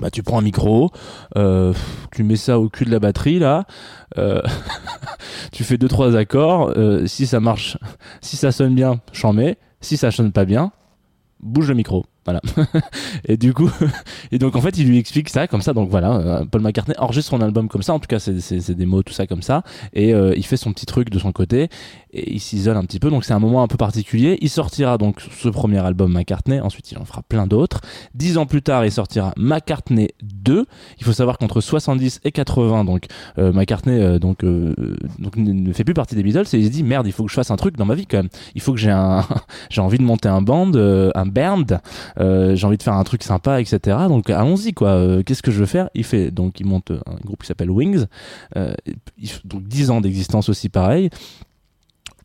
bah 0.00 0.10
tu 0.10 0.22
prends 0.22 0.38
un 0.38 0.42
micro, 0.42 0.90
euh, 1.36 1.72
tu 2.10 2.24
mets 2.24 2.36
ça 2.36 2.58
au 2.58 2.68
cul 2.68 2.84
de 2.84 2.90
la 2.90 2.98
batterie 2.98 3.38
là, 3.38 3.64
euh, 4.18 4.42
tu 5.52 5.62
fais 5.62 5.78
deux 5.78 5.88
trois 5.88 6.16
accords, 6.16 6.72
euh, 6.76 7.06
si 7.06 7.26
ça 7.26 7.38
marche, 7.38 7.78
si 8.20 8.36
ça 8.36 8.50
sonne 8.50 8.74
bien, 8.74 9.00
j'en 9.12 9.32
mets. 9.32 9.56
si 9.80 9.96
ça 9.96 10.10
sonne 10.10 10.32
pas 10.32 10.44
bien, 10.44 10.72
bouge 11.40 11.68
le 11.68 11.74
micro. 11.74 12.04
Voilà. 12.24 12.40
et 13.26 13.36
du 13.36 13.52
coup, 13.52 13.70
et 14.32 14.38
donc 14.38 14.56
en 14.56 14.60
fait, 14.60 14.76
il 14.78 14.88
lui 14.88 14.98
explique 14.98 15.28
ça 15.28 15.46
comme 15.46 15.62
ça. 15.62 15.72
Donc 15.72 15.90
voilà, 15.90 16.12
euh, 16.12 16.44
Paul 16.44 16.62
McCartney 16.62 16.96
enregistre 16.98 17.30
son 17.30 17.40
album 17.40 17.68
comme 17.68 17.82
ça. 17.82 17.94
En 17.94 17.98
tout 17.98 18.06
cas, 18.06 18.18
c'est 18.18 18.70
des 18.70 18.86
mots, 18.86 19.02
tout 19.02 19.12
ça 19.12 19.26
comme 19.26 19.42
ça. 19.42 19.62
Et 19.92 20.14
euh, 20.14 20.34
il 20.36 20.44
fait 20.44 20.56
son 20.56 20.72
petit 20.72 20.86
truc 20.86 21.10
de 21.10 21.18
son 21.18 21.32
côté. 21.32 21.68
Et 22.12 22.34
il 22.34 22.40
s'isole 22.40 22.76
un 22.76 22.84
petit 22.84 23.00
peu. 23.00 23.10
Donc 23.10 23.24
c'est 23.24 23.34
un 23.34 23.38
moment 23.38 23.62
un 23.62 23.68
peu 23.68 23.76
particulier. 23.76 24.38
Il 24.40 24.48
sortira 24.48 24.98
donc 24.98 25.20
ce 25.20 25.48
premier 25.48 25.78
album 25.78 26.12
McCartney. 26.12 26.60
Ensuite, 26.60 26.92
il 26.92 26.98
en 26.98 27.04
fera 27.04 27.22
plein 27.22 27.46
d'autres. 27.46 27.80
Dix 28.14 28.38
ans 28.38 28.46
plus 28.46 28.62
tard, 28.62 28.84
il 28.84 28.92
sortira 28.92 29.32
McCartney 29.36 30.10
2. 30.22 30.66
Il 30.98 31.04
faut 31.04 31.12
savoir 31.12 31.38
qu'entre 31.38 31.60
70 31.60 32.20
et 32.24 32.32
80, 32.32 32.84
donc 32.84 33.06
euh, 33.38 33.52
McCartney 33.52 34.00
euh, 34.00 34.18
donc, 34.18 34.44
euh, 34.44 34.74
donc 35.18 35.36
ne 35.36 35.72
fait 35.72 35.84
plus 35.84 35.94
partie 35.94 36.14
des 36.14 36.22
Beatles. 36.22 36.46
Et 36.52 36.58
il 36.58 36.66
se 36.66 36.70
dit 36.70 36.82
merde, 36.82 37.06
il 37.06 37.12
faut 37.12 37.24
que 37.24 37.30
je 37.30 37.34
fasse 37.34 37.50
un 37.50 37.56
truc 37.56 37.76
dans 37.76 37.84
ma 37.84 37.94
vie 37.94 38.06
quand 38.06 38.18
même. 38.18 38.28
Il 38.54 38.60
faut 38.60 38.72
que 38.72 38.78
j'ai 38.78 38.90
un, 38.90 39.24
j'ai 39.70 39.80
envie 39.80 39.98
de 39.98 40.04
monter 40.04 40.28
un 40.28 40.42
band, 40.42 40.72
euh, 40.74 41.10
un 41.14 41.26
band. 41.26 41.66
Euh, 42.18 42.54
j'ai 42.54 42.66
envie 42.66 42.76
de 42.76 42.82
faire 42.82 42.94
un 42.94 43.04
truc 43.04 43.22
sympa, 43.22 43.60
etc. 43.60 43.96
Donc 44.08 44.30
allons-y 44.30 44.72
quoi. 44.72 44.90
Euh, 44.90 45.22
Qu'est-ce 45.22 45.42
que 45.42 45.50
je 45.50 45.58
veux 45.58 45.66
faire? 45.66 45.90
Il 45.94 46.04
fait 46.04 46.30
donc 46.30 46.60
il 46.60 46.66
monte 46.66 46.90
un 46.90 47.16
groupe 47.24 47.42
qui 47.42 47.46
s'appelle 47.46 47.70
Wings. 47.70 48.06
Euh, 48.56 48.74
donc 49.44 49.64
10 49.64 49.90
ans 49.90 50.00
d'existence 50.00 50.48
aussi 50.48 50.68
pareil. 50.68 51.10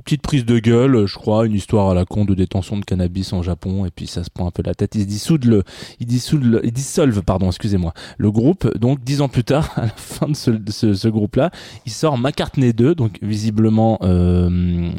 Petite 0.05 0.21
prise 0.21 0.45
de 0.45 0.59
gueule, 0.59 1.05
je 1.05 1.15
crois, 1.15 1.45
une 1.45 1.53
histoire 1.53 1.89
à 1.89 1.93
la 1.93 2.05
con 2.05 2.23
de 2.23 2.33
détention 2.33 2.77
de 2.77 2.85
cannabis 2.85 3.33
en 3.33 3.43
Japon, 3.43 3.85
et 3.85 3.91
puis 3.91 4.07
ça 4.07 4.23
se 4.23 4.29
prend 4.29 4.47
un 4.47 4.51
peu 4.51 4.63
la 4.65 4.73
tête. 4.73 4.95
Ils 4.95 5.05
dissoudent 5.05 5.45
le, 5.45 5.63
ils 5.99 6.05
dissoudent 6.05 6.45
le, 6.45 6.65
ils 6.65 6.71
dissolvent, 6.71 7.21
pardon, 7.21 7.47
excusez-moi, 7.47 7.93
le 8.17 8.31
groupe. 8.31 8.77
Donc 8.77 9.03
dix 9.03 9.21
ans 9.21 9.27
plus 9.27 9.43
tard, 9.43 9.73
à 9.75 9.81
la 9.83 9.89
fin 9.89 10.29
de 10.29 10.35
ce, 10.35 10.51
ce, 10.69 10.93
ce 10.93 11.07
groupe-là, 11.09 11.51
il 11.85 11.91
sort 11.91 12.17
McCartney 12.17 12.71
2, 12.71 12.95
donc 12.95 13.19
visiblement, 13.21 13.99
euh, 14.03 14.89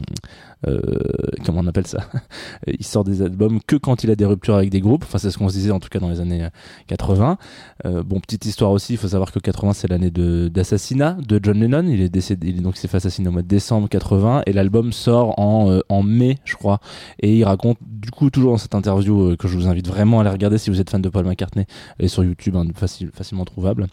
comment 1.45 1.61
on 1.61 1.67
appelle 1.67 1.87
ça 1.87 2.01
Il 2.67 2.85
sort 2.85 3.05
des 3.05 3.23
albums 3.23 3.61
que 3.67 3.77
quand 3.77 4.05
il 4.05 4.11
a 4.11 4.17
des 4.17 4.25
ruptures 4.25 4.55
avec 4.55 4.71
des 4.71 4.81
groupes. 4.81 5.05
Enfin, 5.05 5.19
c'est 5.19 5.31
ce 5.31 5.39
qu'on 5.39 5.49
se 5.49 5.55
disait 5.55 5.71
en 5.71 5.81
tout 5.81 5.89
cas 5.89 5.99
dans 5.99 6.11
les 6.11 6.21
années 6.21 6.45
euh, 6.45 6.51
80. 6.89 7.39
Euh, 7.87 8.03
bon, 8.03 8.21
petite 8.21 8.45
histoire 8.45 8.71
aussi, 8.71 8.95
il 8.95 8.97
faut 8.97 9.09
savoir 9.09 9.33
que 9.33 9.39
80 9.39 9.73
c'est 9.73 9.89
l'année 9.89 10.11
d'assassinat 10.11 11.17
de 11.27 11.41
John 11.43 11.59
Lennon. 11.59 11.87
Il 11.89 12.01
est 12.01 12.09
décédé, 12.09 12.49
il 12.49 12.59
est 12.59 12.63
donc 12.63 12.77
s'est 12.77 12.89
fait 12.89 12.99
assassiner 12.99 13.29
au 13.29 13.33
mois 13.33 13.43
de 13.43 13.49
décembre 13.49 13.89
80 13.89 14.43
et 14.47 14.53
l'album 14.53 14.93
sort 14.93 15.39
en 15.39 15.71
euh, 15.71 15.81
en 15.89 16.03
mai, 16.03 16.39
je 16.45 16.57
crois. 16.57 16.81
Et 17.21 17.37
il 17.37 17.45
raconte 17.45 17.79
du 17.83 18.11
coup 18.11 18.31
toujours 18.31 18.53
dans 18.53 18.59
cette 18.59 18.75
interview 18.75 19.31
euh, 19.31 19.37
que 19.37 19.49
je 19.49 19.57
vous 19.57 19.67
invite 19.67 19.89
vraiment 19.89 20.19
à 20.19 20.23
aller 20.23 20.31
regarder 20.31 20.59
si 20.59 20.71
vous 20.71 20.81
êtes 20.81 20.91
fan 20.91 21.03
de 21.03 21.09
Paul 21.09 21.25
McCartney, 21.25 21.67
elle 21.99 22.07
est 22.07 22.09
sur 22.09 22.25
YouTube, 22.25 22.57
hein, 22.57 22.67
facile, 22.75 23.11
facilement 23.15 23.45
trouvable. 23.45 23.87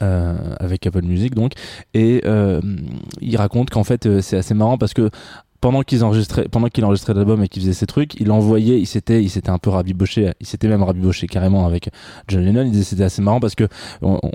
Euh, 0.00 0.54
avec 0.60 0.86
Apple 0.86 1.02
Music 1.02 1.34
donc 1.34 1.54
et 1.92 2.20
euh, 2.24 2.60
il 3.20 3.36
raconte 3.36 3.70
qu'en 3.70 3.82
fait 3.82 4.06
euh, 4.06 4.20
c'est 4.20 4.36
assez 4.36 4.54
marrant 4.54 4.78
parce 4.78 4.94
que 4.94 5.10
pendant 5.60 5.82
qu'ils 5.82 6.04
enregistraient 6.04 6.48
pendant 6.48 6.68
qu'il 6.68 6.84
enregistrait 6.84 7.14
l'album 7.14 7.42
et 7.42 7.48
qu'il 7.48 7.62
faisait 7.62 7.72
ses 7.72 7.86
trucs 7.86 8.20
il 8.20 8.30
envoyait 8.30 8.78
il 8.78 8.86
s'était 8.86 9.22
il 9.22 9.30
s'était 9.30 9.50
un 9.50 9.58
peu 9.58 9.70
rabiboché 9.70 10.32
il 10.40 10.46
s'était 10.46 10.68
même 10.68 10.82
rabiboché 10.82 11.26
carrément 11.26 11.66
avec 11.66 11.90
John 12.28 12.44
Lennon. 12.44 12.64
Il 12.64 12.72
disait 12.72 12.84
c'était 12.84 13.04
assez 13.04 13.22
marrant 13.22 13.40
parce 13.40 13.54
que 13.54 13.68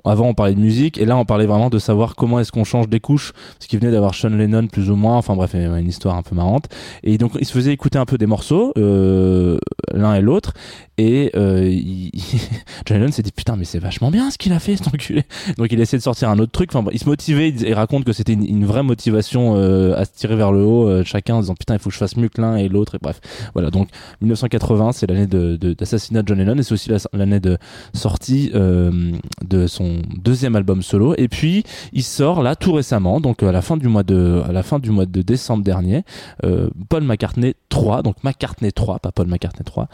avant 0.05 0.27
on 0.27 0.33
parlait 0.33 0.55
de 0.55 0.59
musique 0.59 0.97
et 0.97 1.05
là 1.05 1.17
on 1.17 1.25
parlait 1.25 1.45
vraiment 1.45 1.69
de 1.69 1.79
savoir 1.79 2.15
comment 2.15 2.39
est-ce 2.39 2.51
qu'on 2.51 2.63
change 2.63 2.89
des 2.89 2.99
couches 2.99 3.33
parce 3.57 3.67
qu'il 3.67 3.79
venait 3.79 3.91
d'avoir 3.91 4.15
Sean 4.15 4.29
Lennon 4.29 4.67
plus 4.67 4.89
ou 4.89 4.95
moins 4.95 5.17
enfin 5.17 5.35
bref 5.35 5.53
une 5.53 5.87
histoire 5.87 6.15
un 6.15 6.23
peu 6.23 6.35
marrante. 6.35 6.67
Et 7.03 7.17
donc 7.17 7.31
il 7.39 7.45
se 7.45 7.53
faisait 7.53 7.71
écouter 7.71 7.97
un 7.97 8.05
peu 8.05 8.17
des 8.17 8.25
morceaux 8.25 8.73
euh, 8.77 9.57
l'un 9.93 10.15
et 10.15 10.21
l'autre 10.21 10.53
et 10.97 11.31
euh, 11.35 11.71
John 12.85 12.99
Lennon 12.99 13.11
s'est 13.11 13.21
dit 13.23 13.31
putain 13.31 13.55
mais 13.55 13.65
c'est 13.65 13.79
vachement 13.79 14.11
bien 14.11 14.29
ce 14.31 14.37
qu'il 14.37 14.53
a 14.53 14.59
fait 14.59 14.77
cet 14.77 14.87
enculé. 14.87 15.23
Donc 15.57 15.71
il 15.71 15.79
essaie 15.79 15.97
de 15.97 16.01
sortir 16.01 16.29
un 16.29 16.39
autre 16.39 16.51
truc. 16.51 16.73
Enfin 16.73 16.87
il 16.91 16.99
se 16.99 17.05
motivait 17.05 17.49
il 17.49 17.73
raconte 17.73 18.03
que 18.05 18.13
c'était 18.13 18.33
une, 18.33 18.65
vraie 18.65 18.83
motivation 18.83 19.55
euh, 19.55 19.95
à 19.97 20.05
se 20.05 20.11
tirer 20.11 20.35
vers 20.35 20.51
le 20.51 20.63
haut 20.63 20.87
euh, 20.87 21.03
chacun 21.03 21.35
en 21.35 21.41
disant 21.41 21.55
putain 21.55 21.73
il 21.73 21.79
faut 21.79 21.89
que 21.89 21.93
je 21.93 21.99
fasse 21.99 22.15
mieux 22.17 22.29
que 22.29 22.41
l'un 22.41 22.55
et 22.55 22.69
l'autre 22.69 22.95
et 22.95 22.99
bref. 23.01 23.19
Voilà 23.53 23.71
donc 23.71 23.89
1980 24.21 24.91
c'est 24.93 25.07
l'année 25.07 25.27
d'assassinat 25.27 26.21
de 26.21 26.27
John 26.27 26.37
Lennon 26.37 26.57
et 26.57 26.63
c'est 26.63 26.73
aussi 26.73 26.89
la- 26.89 26.97
l'année 27.13 27.39
de 27.39 27.57
sortie 27.93 28.51
euh, 28.55 29.11
de 29.43 29.67
son 29.67 30.01
deuxième 30.17 30.55
album 30.55 30.81
solo. 30.81 31.15
Et 31.17 31.27
puis 31.27 31.63
il 31.91 32.03
sort 32.03 32.43
là 32.43 32.55
tout 32.55 32.73
récemment 32.73 33.19
donc 33.19 33.43
à 33.43 33.51
la 33.51 33.61
fin 33.61 33.77
du 33.77 33.87
mois 33.87 34.03
de 34.03 34.41
à 34.47 34.51
la 34.51 34.63
fin 34.63 34.79
du 34.79 34.91
mois 34.91 35.05
de 35.05 35.21
décembre 35.21 35.63
dernier 35.63 36.03
euh, 36.43 36.69
Paul 36.89 37.03
McCartney 37.03 37.55
3 37.69 38.01
donc 38.03 38.23
McCartney 38.23 38.71
3 38.71 38.99
pas 38.99 39.11
Paul 39.11 39.27
McCartney 39.27 39.63
3 39.63 39.87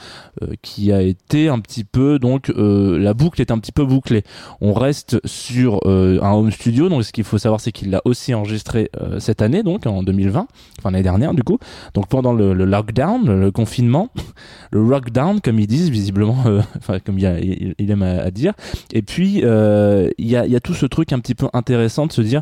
euh, 0.44 0.48
a 0.92 1.02
été 1.02 1.48
un 1.50 1.60
petit 1.60 1.84
peu 1.84 2.20
donc 2.20 2.50
euh, 2.50 2.98
la 2.98 3.14
boucle 3.14 3.42
est 3.42 3.52
un 3.52 3.60
petit 3.60 3.72
peu 3.72 3.86
bouclée. 3.86 4.24
On 4.62 4.74
reste 4.74 5.20
sur 5.26 5.80
euh, 5.86 6.20
un 6.22 6.32
home 6.32 6.52
studio 6.52 6.90
donc 6.90 7.04
ce 7.04 7.12
qu'il 7.12 7.24
faut 7.24 7.38
savoir 7.38 7.60
c'est 7.62 7.72
qu'il 7.72 7.90
l'a 7.92 8.02
aussi 8.06 8.34
enregistré 8.34 8.90
euh, 9.02 9.20
cette 9.20 9.42
année 9.42 9.64
donc 9.64 9.86
en 9.86 10.04
2020 10.04 10.48
enfin 10.80 10.92
l'année 10.92 11.04
dernière 11.04 11.34
du 11.34 11.44
coup. 11.44 11.58
Donc 11.94 12.08
pendant 12.08 12.34
le, 12.34 12.54
le 12.54 12.66
lockdown 12.66 13.26
le, 13.40 13.52
confinement 13.52 14.10
le 14.72 14.84
lockdown 14.84 15.42
comme 15.42 15.60
ils 15.60 15.68
disent 15.68 15.90
visiblement 15.90 16.38
euh, 16.46 16.62
enfin 16.78 17.00
comme 17.00 17.18
il, 17.20 17.26
a- 17.26 17.40
il, 17.40 17.92
aime 17.92 18.04
à, 18.04 18.32
dire. 18.32 18.54
Et 18.94 19.02
puis 19.02 19.42
euh, 19.44 20.10
il 20.18 20.28
y, 20.28 20.36
a, 20.36 20.46
y 20.46 20.56
a 20.56 20.60
tout 20.60 20.74
ce 20.74 20.86
truc 20.86 21.14
un 21.14 21.20
petit 21.20 21.36
peu 21.36 21.48
intéressant 21.54 22.08
de 22.08 22.12
se 22.12 22.22
dire 22.22 22.42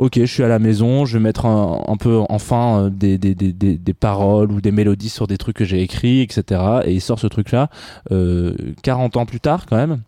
ok 0.00 0.14
je 0.16 0.24
suis 0.24 0.42
à 0.42 0.48
la 0.48 0.58
maison 0.58 1.04
je 1.04 1.18
vais 1.18 1.22
mettre 1.22 1.46
un, 1.46 1.96
peu 1.98 2.20
enfin 2.28 2.84
euh, 2.84 2.90
des, 2.90 3.18
des, 3.18 3.34
des, 3.34 3.52
des, 3.52 3.94
paroles 3.94 4.50
ou 4.50 4.60
des 4.60 4.72
mélodies 4.72 5.10
sur 5.10 5.26
des 5.26 5.36
trucs 5.36 5.56
que 5.56 5.64
j'ai 5.64 5.82
écrits 5.82 6.22
etc 6.22 6.80
et 6.84 6.94
il 6.94 7.00
sort 7.00 7.18
ce 7.18 7.26
truc 7.26 7.52
là 7.52 7.68
euh, 8.10 8.54
40 8.82 9.18
ans 9.18 9.26
plus 9.26 9.40
tard 9.40 9.66
quand 9.66 9.76
même 9.76 10.00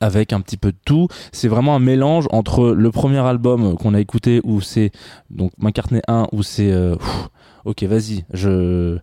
avec 0.00 0.34
un 0.34 0.42
petit 0.42 0.58
peu 0.58 0.72
de 0.72 0.76
tout. 0.84 1.08
C'est 1.32 1.48
vraiment 1.48 1.74
un 1.74 1.78
mélange 1.78 2.26
entre 2.30 2.68
le 2.68 2.90
premier 2.90 3.18
album 3.18 3.76
qu'on 3.76 3.94
a 3.94 4.00
écouté 4.00 4.42
où 4.44 4.60
c'est 4.60 4.90
donc 5.30 5.52
McCartney 5.58 6.02
1 6.06 6.26
où 6.32 6.42
c'est 6.42 6.70
euh, 6.70 6.96
ok 7.66 7.82
vas-y 7.82 8.24
je 8.32 8.98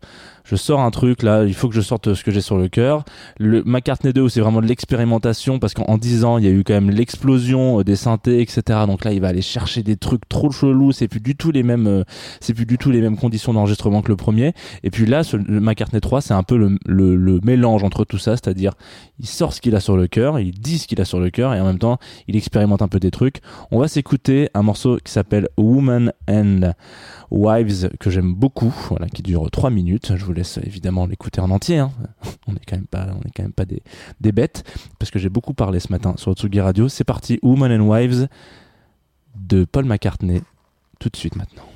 je 0.46 0.56
sors 0.56 0.82
un 0.82 0.92
truc 0.92 1.24
là 1.24 1.44
il 1.44 1.54
faut 1.54 1.70
que 1.70 1.76
je 1.76 1.82
sorte 1.82 2.14
ce 2.14 2.24
que 2.24 2.32
j'ai 2.32 2.42
sur 2.42 2.58
le 2.58 2.68
cœur. 2.68 3.06
Le 3.40 3.64
McCartney 3.64 4.12
2 4.12 4.22
où 4.22 4.30
c'est 4.30 4.42
vraiment 4.42 4.62
de 4.62 4.68
l'expérimentation 4.68 5.58
parce 5.60 5.74
qu'en 5.74 5.98
10 5.98 6.26
ans 6.26 6.38
il 6.38 6.44
y 6.44 6.48
a 6.48 6.52
eu 6.52 6.64
quand 6.64 6.74
même 6.74 6.90
l'explosion 6.90 7.80
euh, 7.80 7.84
des 7.84 7.96
synthés 7.96 8.42
etc 8.42 8.80
donc 8.88 9.06
là 9.06 9.14
il 9.14 9.22
va 9.22 9.30
aller 9.30 9.42
chercher 9.42 9.84
des 9.84 9.96
trucs 9.96 10.28
trop 10.28 10.52
chelous 10.52 10.92
c'est 10.92 11.08
plus 11.08 11.22
du 11.22 11.36
tout 11.36 11.52
les 11.52 11.64
mêmes 11.64 11.88
euh, 11.88 12.04
c'est 12.42 12.54
plus 12.54 12.66
du 12.66 12.78
tout 12.78 12.92
les 12.92 13.00
mêmes 13.00 13.18
conditions 13.18 13.54
d'enregistrement 13.54 14.02
que 14.02 14.10
le 14.10 14.18
premier. 14.18 14.54
Et 14.84 14.92
puis 14.92 15.06
là 15.06 15.24
ce, 15.24 15.38
le 15.38 15.60
McCartney 15.60 16.02
3 16.02 16.22
c'est 16.22 16.34
un 16.34 16.44
peu 16.44 16.58
le, 16.58 16.78
le, 16.86 17.16
le 17.16 17.40
mélange 17.44 17.84
entre 17.84 18.04
tout 18.04 18.18
ça 18.18 18.32
c'est-à-dire 18.32 18.74
il 19.20 19.28
sort 19.28 19.54
ce 19.54 19.62
qu'il 19.62 19.76
a 19.76 19.80
sur 19.80 19.96
le 19.96 20.08
cœur 20.08 20.40
il 20.40 20.52
dit 20.52 20.80
ce 20.80 20.88
qu'il 20.88 21.00
a 21.00 21.06
sur 21.06 21.20
le 21.20 21.30
cœur 21.30 21.54
et 21.54 21.60
en 21.62 21.66
même 21.66 21.80
temps 21.80 22.00
il 22.28 22.36
expérimente 22.36 22.82
un 22.82 22.88
peu 22.88 23.00
des 23.00 23.12
trucs. 23.12 23.38
On 23.72 23.80
va 23.80 23.88
s'écouter 23.88 24.50
un 24.54 24.62
morceau 24.62 24.98
qui 25.04 25.12
s'appelle 25.12 25.48
Woman 25.58 26.12
and 26.30 26.74
Wives 27.34 27.90
que 28.00 28.10
j'aime 28.10 28.34
beaucoup 28.34 28.74
voilà 28.90 29.08
qui 29.08 29.24
dure 29.24 29.50
3 29.50 29.70
minutes. 29.70 30.16
Je 30.16 30.24
vous 30.24 30.34
laisse 30.34 30.60
évidemment 30.64 31.06
l'écouter 31.06 31.42
en 31.42 31.50
entier 31.50 31.80
hein. 31.80 31.92
on 32.48 32.56
est 32.56 32.66
quand 32.66 32.78
même 32.78 32.86
pas 32.86 33.08
on 33.18 33.28
est 33.28 33.32
quand 33.36 33.44
même 33.44 33.54
pas 33.54 33.66
des, 33.66 33.82
des 34.22 34.32
bêtes 34.32 34.64
parce 35.00 35.12
que 35.12 35.20
j'ai 35.20 35.30
beaucoup 35.30 35.54
parlé 35.54 35.80
ce 35.80 35.92
matin 35.92 36.14
sur 36.18 36.34
Tsugi 36.34 36.62
Radio. 36.62 36.88
C'est 36.88 37.04
parti 37.04 37.40
Woman 37.42 37.72
and 37.72 37.86
Wives 37.86 38.28
de 39.36 39.66
Paul 39.66 39.86
McCartney. 39.86 40.42
Tout 41.00 41.10
de 41.10 41.18
suite 41.18 41.36
maintenant 41.36 41.73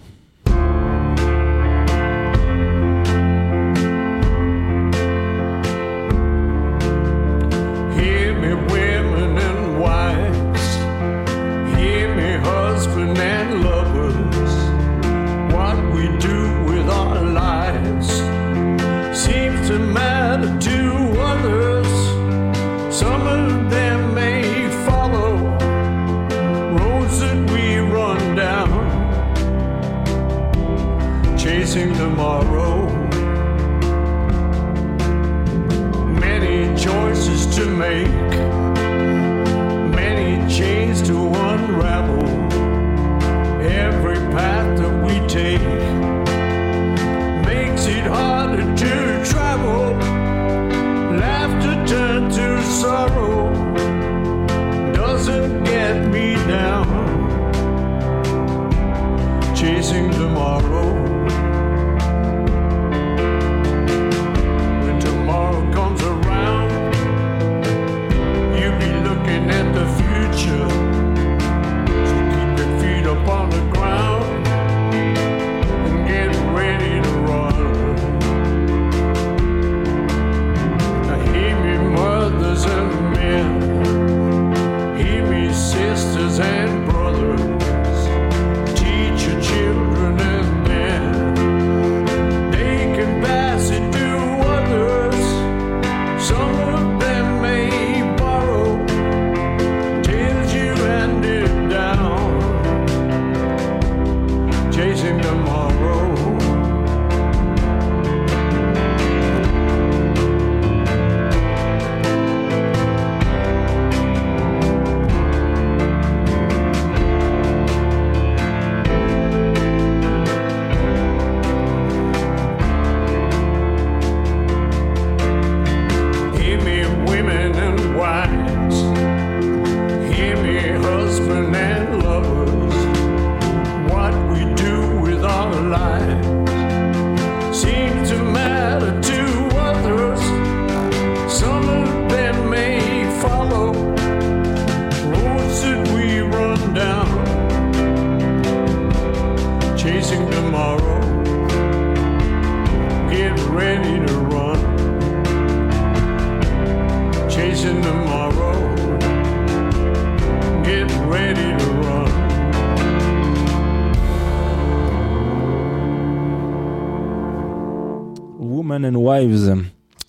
Wives 168.95 169.55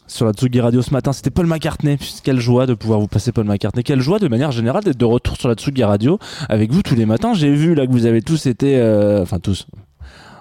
sur 0.09 0.25
la 0.25 0.33
Tsugi 0.33 0.61
Radio 0.61 0.81
ce 0.81 0.91
matin, 0.91 1.13
c'était 1.13 1.31
Paul 1.31 1.47
McCartney. 1.47 1.99
Quelle 2.25 2.41
joie 2.41 2.67
de 2.67 2.75
pouvoir 2.75 2.99
vous 2.99 3.09
passer 3.09 3.31
Paul 3.31 3.45
McCartney. 3.45 3.85
Quelle 3.85 4.01
joie 4.01 4.19
de 4.19 4.27
manière 4.27 4.53
générale 4.53 4.83
d'être 4.83 4.97
de 4.97 5.05
retour 5.05 5.37
sur 5.37 5.49
la 5.49 5.55
Tsugi 5.55 5.85
Radio 5.85 6.19
avec 6.49 6.73
vous 6.73 6.83
tous 6.83 6.95
les 6.95 7.05
matins. 7.05 7.35
J'ai 7.35 7.53
vu 7.53 7.75
là 7.75 7.87
que 7.87 7.93
vous 7.93 8.07
avez 8.07 8.23
tous 8.23 8.47
été, 8.47 8.79
euh, 8.79 9.23
enfin 9.23 9.39
tous. 9.39 9.67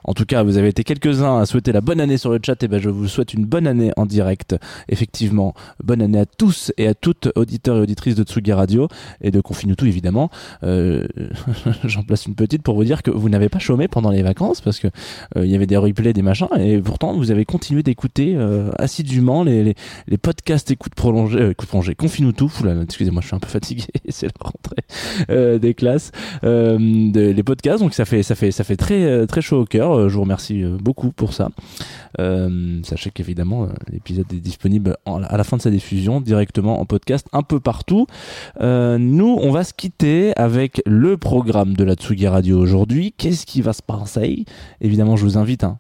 En 0.08 0.14
tout 0.14 0.26
cas, 0.26 0.44
vous 0.44 0.58
avez 0.58 0.70
été 0.70 0.84
quelques-uns 0.84 1.40
à 1.40 1.46
souhaiter 1.46 1.72
la 1.72 1.82
bonne 1.82 2.00
année 2.00 2.18
sur 2.18 2.32
le 2.32 2.40
chat. 2.44 2.62
Et 2.64 2.68
ben, 2.68 2.80
je 2.80 2.90
vous 2.90 3.08
souhaite 3.08 3.34
une 3.34 3.46
bonne 3.46 3.68
année 3.68 3.92
en 3.98 4.06
direct. 4.06 4.56
Effectivement, 4.90 5.54
bonne 5.84 6.02
année 6.02 6.20
à 6.20 6.26
tous 6.26 6.72
et 6.78 6.88
à 6.88 6.94
toutes 6.94 7.30
auditeurs 7.36 7.78
et 7.78 7.82
auditrices 7.82 8.16
de 8.16 8.24
Tsugi 8.24 8.54
Radio 8.54 8.88
et 9.22 9.32
de 9.32 9.42
Confinutu 9.42 9.88
évidemment. 9.88 10.30
Euh, 10.64 11.06
J'en 11.84 12.04
place 12.04 12.26
une 12.26 12.36
petite 12.36 12.62
pour 12.64 12.76
vous 12.76 12.84
dire 12.84 13.04
que 13.04 13.12
vous 13.12 13.30
n'avez 13.30 13.50
pas 13.50 13.60
chômé 13.60 13.88
pendant 13.88 14.10
les 14.12 14.24
vacances 14.24 14.62
parce 14.62 14.80
que 14.80 14.88
euh, 15.36 15.46
il 15.46 15.52
y 15.52 15.56
avait 15.56 15.68
des 15.68 15.78
replays, 15.78 16.14
des 16.14 16.22
machins 16.22 16.48
et 16.58 16.80
pourtant 16.80 17.14
vous 17.16 17.32
avez 17.32 17.46
continué 17.46 17.84
d'écouter 17.84 18.34
euh, 18.36 18.70
assidûment 18.80 19.44
les, 19.44 19.64
les, 19.64 19.76
les 20.08 20.18
podcasts 20.18 20.72
écoute 20.72 20.96
prolongée, 20.96 21.40
euh, 21.40 21.52
écoute 21.52 21.68
prolongée, 21.68 21.96
Confinutu. 21.96 22.46
Excusez-moi, 22.84 23.22
je 23.22 23.28
suis 23.28 23.36
un 23.36 23.40
peu 23.40 23.48
fatigué. 23.50 23.84
C'est 24.10 24.28
la 24.28 24.32
rentrée 24.40 24.84
euh, 25.30 25.60
des 25.60 25.74
classes, 25.74 26.12
euh, 26.44 26.78
de- 26.80 27.32
les 27.32 27.44
podcasts. 27.44 27.80
Donc 27.84 27.94
ça 27.94 28.06
fait 28.06 28.24
ça 28.24 28.36
fait 28.36 28.52
ça 28.52 28.64
fait 28.64 28.78
très 28.78 29.28
très 29.28 29.42
chaud 29.42 29.62
au 29.62 29.66
cœur. 29.66 29.97
Euh, 29.98 30.10
Je 30.10 30.16
vous 30.16 30.22
remercie 30.22 30.64
euh, 30.64 30.78
beaucoup 30.80 31.12
pour 31.12 31.34
ça. 31.34 31.50
Euh, 32.20 32.80
sachez 32.84 33.12
qu'évidemment 33.12 33.68
l'épisode 33.92 34.32
est 34.32 34.40
disponible 34.40 34.98
à 35.06 35.38
la 35.38 35.44
fin 35.44 35.58
de 35.58 35.62
sa 35.62 35.70
diffusion 35.70 36.22
directement 36.22 36.80
en 36.80 36.86
podcast 36.86 37.28
un 37.34 37.44
peu 37.44 37.60
partout. 37.60 38.08
Nous, 38.60 39.38
on 39.42 39.52
va 39.52 39.64
se 39.64 39.74
quitter 39.74 40.36
avec 40.36 40.82
le 40.86 41.18
programme 41.18 41.76
de 41.76 41.84
la 41.84 41.96
Tsugi 41.96 42.28
Radio 42.28 42.60
aujourd'hui. 42.60 43.14
Qu'est-ce 43.18 43.46
qui 43.46 43.62
va 43.62 43.74
se 43.74 43.82
passer? 43.82 44.46
Évidemment, 44.82 45.16
je 45.16 45.24
vous 45.24 45.38
invite 45.38 45.64
hein, 45.64 45.78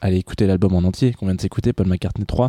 à 0.00 0.06
aller 0.06 0.18
écouter 0.18 0.46
l'album 0.46 0.74
en 0.74 0.84
entier 0.84 1.12
qu'on 1.12 1.26
vient 1.26 1.34
de 1.34 1.40
s'écouter, 1.40 1.72
Paul 1.72 1.86
McCartney 1.86 2.26
3. 2.26 2.48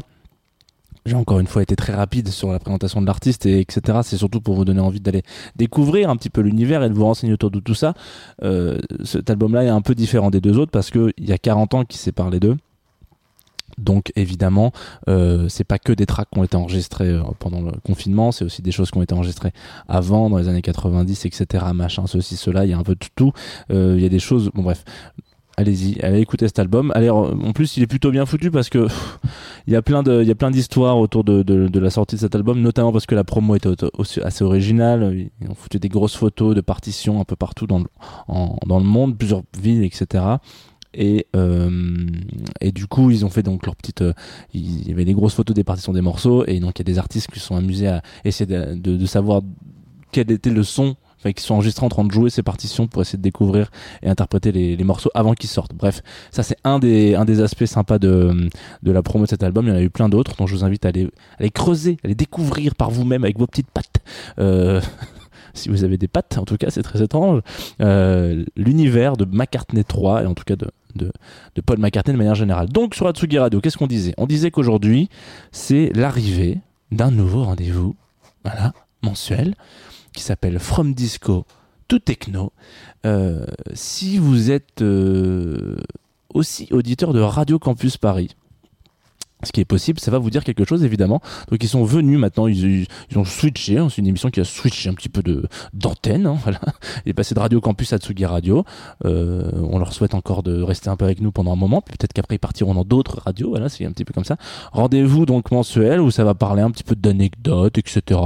J'ai 1.06 1.16
encore 1.16 1.40
une 1.40 1.48
fois 1.48 1.62
été 1.62 1.76
très 1.76 1.94
rapide 1.94 2.30
sur 2.30 2.52
la 2.52 2.58
présentation 2.58 3.00
de 3.00 3.06
l'artiste 3.06 3.46
et 3.46 3.60
etc. 3.60 4.00
C'est 4.02 4.18
surtout 4.18 4.42
pour 4.42 4.56
vous 4.56 4.66
donner 4.66 4.80
envie 4.80 5.00
d'aller 5.00 5.22
découvrir 5.56 6.10
un 6.10 6.16
petit 6.16 6.32
peu 6.32 6.42
l'univers 6.42 6.84
et 6.84 6.90
de 6.90 6.96
vous 6.96 7.06
renseigner 7.06 7.34
autour 7.34 7.52
de 7.52 7.60
tout 7.60 7.76
ça. 7.76 7.94
Euh, 8.42 8.80
cet 9.04 9.30
album-là 9.30 9.66
est 9.66 9.70
un 9.70 9.82
peu 9.82 9.94
différent 9.94 10.32
des 10.32 10.42
deux 10.42 10.58
autres 10.58 10.72
parce 10.72 10.90
que 10.90 11.14
il 11.18 11.30
y 11.30 11.32
a 11.32 11.38
40 11.38 11.76
ans 11.76 11.86
qui 11.86 12.00
séparent 12.00 12.32
les 12.32 12.40
deux. 12.40 12.58
Donc 13.78 14.12
évidemment, 14.16 14.72
euh, 15.10 15.50
c'est 15.50 15.64
pas 15.64 15.80
que 15.80 15.92
des 15.92 16.06
tracks 16.06 16.30
qui 16.32 16.40
ont 16.40 16.44
été 16.44 16.56
enregistrés 16.56 17.10
euh, 17.10 17.22
pendant 17.40 17.62
le 17.62 17.72
confinement, 17.84 18.32
c'est 18.32 18.46
aussi 18.46 18.62
des 18.62 18.72
choses 18.72 18.90
qui 18.90 18.98
ont 18.98 19.02
été 19.02 19.14
enregistrées 19.14 19.52
avant, 19.88 20.30
dans 20.30 20.38
les 20.38 20.48
années 20.48 20.62
90, 20.62 21.26
etc. 21.26 21.66
Machin, 21.74 22.08
ceci, 22.08 22.38
cela, 22.38 22.66
il 22.66 22.72
y 22.72 22.74
a 22.74 22.78
un 22.78 22.84
peu 22.84 22.96
de 22.96 23.06
tout. 23.16 23.34
Euh, 23.72 23.96
Il 23.98 24.04
y 24.04 24.06
a 24.06 24.10
des 24.10 24.20
choses, 24.20 24.50
bon 24.54 24.64
bref, 24.64 24.86
allez-y, 25.58 26.00
allez 26.02 26.20
écouter 26.20 26.48
cet 26.48 26.60
album. 26.60 26.92
Allez, 26.96 27.10
en 27.10 27.52
plus, 27.54 27.78
il 27.78 27.84
est 27.84 27.88
plutôt 27.88 28.12
bien 28.12 28.26
foutu 28.26 28.52
parce 28.52 28.70
que 28.70 28.88
il 29.68 29.74
y 29.74 29.76
a 29.76 29.82
plein 29.82 30.04
de, 30.04 30.22
il 30.22 30.28
y 30.28 30.32
a 30.32 30.36
plein 30.36 30.52
d'histoires 30.52 30.98
autour 30.98 31.24
de, 31.24 31.44
de, 31.44 31.68
de 31.68 31.80
la 31.80 31.90
sortie 31.90 32.16
de 32.16 32.22
cet 32.22 32.36
album, 32.36 32.62
notamment 32.62 32.92
parce 32.92 33.06
que 33.06 33.16
la 33.16 33.24
promo 33.24 33.56
était 33.56 33.70
assez 34.24 34.44
originale. 34.44 35.30
Ils 35.42 35.50
ont 35.50 35.56
foutu 35.56 35.80
des 35.80 35.90
grosses 35.90 36.16
photos 36.16 36.56
de 36.56 36.62
partitions 36.62 37.20
un 37.20 37.24
peu 37.26 37.36
partout 37.36 37.68
dans 37.68 37.80
le, 37.80 37.86
en- 38.28 38.58
dans 38.68 38.80
le 38.80 38.86
monde, 38.86 39.18
plusieurs 39.18 39.42
villes, 39.60 39.84
etc. 39.84 40.24
Et, 40.94 41.28
euh, 41.36 42.08
et 42.62 42.72
du 42.72 42.88
coup, 42.88 43.12
ils 43.12 43.26
ont 43.26 43.30
fait 43.30 43.44
donc 43.44 43.66
leur 43.66 43.76
petite. 43.76 44.02
euh, 44.02 44.14
il 44.54 44.88
y 44.88 44.92
avait 44.94 45.04
des 45.06 45.14
grosses 45.14 45.34
photos 45.34 45.54
des 45.54 45.64
partitions 45.66 45.92
des 45.94 46.02
morceaux, 46.02 46.46
et 46.46 46.60
donc 46.60 46.80
il 46.80 46.88
y 46.88 46.90
a 46.90 46.92
des 46.94 47.00
artistes 47.00 47.30
qui 47.32 47.40
se 47.40 47.46
sont 47.48 47.56
amusés 47.58 47.88
à 47.88 48.02
essayer 48.24 48.46
de, 48.46 48.76
de, 48.76 48.96
de 48.96 49.06
savoir 49.06 49.42
quel 50.14 50.32
était 50.32 50.52
le 50.52 50.64
son, 50.64 50.96
enfin 51.20 51.32
qui 51.32 51.44
sont 51.44 51.56
enregistrés 51.56 51.86
en 51.86 51.90
train 51.90 52.04
de 52.04 52.12
jouer 52.12 52.30
ces 52.30 52.44
partitions 52.44 52.88
pour 52.88 53.02
essayer 53.02 53.18
de 53.18 53.24
découvrir 53.24 53.72
et 54.04 54.10
interpréter 54.10 54.52
les, 54.52 54.76
les 54.76 54.84
morceaux 54.84 55.10
avant 55.14 55.34
qu'ils 55.34 55.50
sortent. 55.50 55.74
Bref, 55.74 56.02
ça 56.32 56.44
c'est 56.44 56.58
un 56.64 56.80
des 56.80 57.16
un 57.16 57.26
des 57.26 57.42
aspects 57.42 57.66
sympas 57.66 58.00
de 58.00 58.50
de 58.84 58.92
la 58.92 59.02
promo 59.02 59.26
de 59.26 59.30
cet 59.30 59.44
album. 59.44 59.66
Il 59.68 59.70
y 59.70 59.74
en 59.74 59.78
a 59.78 59.82
eu 59.82 59.90
plein 59.90 60.10
d'autres, 60.10 60.36
donc 60.36 60.48
je 60.48 60.56
vous 60.56 60.64
invite 60.64 60.86
à 60.86 60.90
aller 60.90 61.10
à 61.40 61.44
les 61.44 61.52
creuser, 61.52 61.98
à 62.04 62.08
les 62.08 62.16
découvrir 62.16 62.76
par 62.76 62.92
vous-même 62.92 63.24
avec 63.24 63.38
vos 63.38 63.48
petites 63.48 63.72
pattes. 63.72 64.02
Euh, 64.40 64.82
si 65.54 65.70
vous 65.70 65.84
avez 65.84 65.98
des 65.98 66.08
pattes, 66.08 66.38
en 66.38 66.46
tout 66.46 66.58
cas, 66.58 66.70
c'est 66.70 66.84
très 66.84 67.02
étrange. 67.02 67.42
Euh, 67.82 68.44
L'univers 68.56 69.18
de 69.18 69.26
McCartney 69.26 69.84
3 69.84 70.24
et 70.24 70.26
en 70.26 70.34
tout 70.34 70.44
cas 70.44 70.56
de 70.56 70.70
de, 70.96 71.12
de 71.56 71.62
Paul 71.62 71.78
McCartney 71.78 72.14
de 72.14 72.18
manière 72.18 72.36
générale. 72.36 72.70
Donc 72.70 72.96
sur 72.96 73.08
Atsugi 73.08 73.38
Radio, 73.38 73.60
qu'est-ce 73.62 73.78
qu'on 73.78 73.88
disait? 73.88 74.14
On 74.18 74.26
disait 74.26 74.52
qu'aujourd'hui, 74.52 75.10
c'est 75.52 75.92
l'arrivée 75.94 76.60
d'un 76.92 77.12
nouveau 77.12 77.44
rendez-vous, 77.44 77.96
voilà, 78.44 78.74
mensuel, 79.04 79.56
qui 80.16 80.24
s'appelle 80.24 80.60
From 80.60 80.94
Disco 80.94 81.46
to 81.88 82.00
Techno. 82.00 82.52
Euh, 83.06 83.46
si 83.74 84.18
vous 84.18 84.50
êtes 84.50 84.82
euh, 84.82 85.78
aussi 86.34 86.68
auditeur 86.72 87.14
de 87.14 87.20
Radio 87.20 87.60
Campus 87.60 87.98
Paris, 87.98 88.36
ce 89.46 89.52
qui 89.52 89.62
est 89.62 89.66
possible, 89.66 90.00
ça 90.00 90.12
va 90.12 90.18
vous 90.20 90.30
dire 90.30 90.44
quelque 90.44 90.66
chose 90.66 90.84
évidemment. 90.84 91.22
Donc 91.50 91.64
ils 91.64 91.70
sont 91.70 91.84
venus 91.84 92.20
maintenant, 92.20 92.48
ils, 92.48 92.88
ils- 93.12 93.18
ont 93.18 93.24
switché, 93.26 93.78
hein, 93.78 93.88
c'est 93.90 94.00
une 94.00 94.08
émission 94.08 94.30
qui 94.30 94.42
a 94.42 94.44
switché 94.44 94.90
un 94.90 94.94
petit 94.94 95.08
peu 95.10 95.22
de 95.24 95.48
d'antenne, 95.74 96.26
hein, 96.28 96.38
voilà. 96.44 96.60
Il 97.06 97.10
est 97.10 97.14
passé 97.14 97.34
de 97.36 97.40
Radio 97.40 97.62
Campus 97.62 97.94
à 97.94 97.98
Tsugi 97.98 98.26
Radio. 98.26 98.66
Euh, 99.06 99.50
on 99.70 99.80
leur 99.80 99.94
souhaite 99.94 100.14
encore 100.14 100.44
de 100.44 100.62
rester 100.62 100.90
un 100.90 100.98
peu 100.98 101.06
avec 101.06 101.22
nous 101.22 101.32
pendant 101.32 101.54
un 101.54 101.56
moment, 101.56 101.82
puis 101.82 101.96
peut-être 101.98 102.14
qu'après 102.14 102.36
ils 102.36 102.40
partiront 102.40 102.74
dans 102.74 102.84
d'autres 102.84 103.22
radios, 103.24 103.50
voilà, 103.50 103.70
c'est 103.70 103.86
un 103.86 103.92
petit 103.92 104.04
peu 104.06 104.14
comme 104.14 104.26
ça. 104.26 104.38
Rendez-vous 104.74 105.26
donc 105.26 105.52
mensuel 105.52 106.02
où 106.02 106.12
ça 106.12 106.24
va 106.24 106.34
parler 106.34 106.62
un 106.62 106.72
petit 106.72 106.84
peu 106.84 106.96
d'anecdotes, 106.96 107.78
etc. 107.78 108.20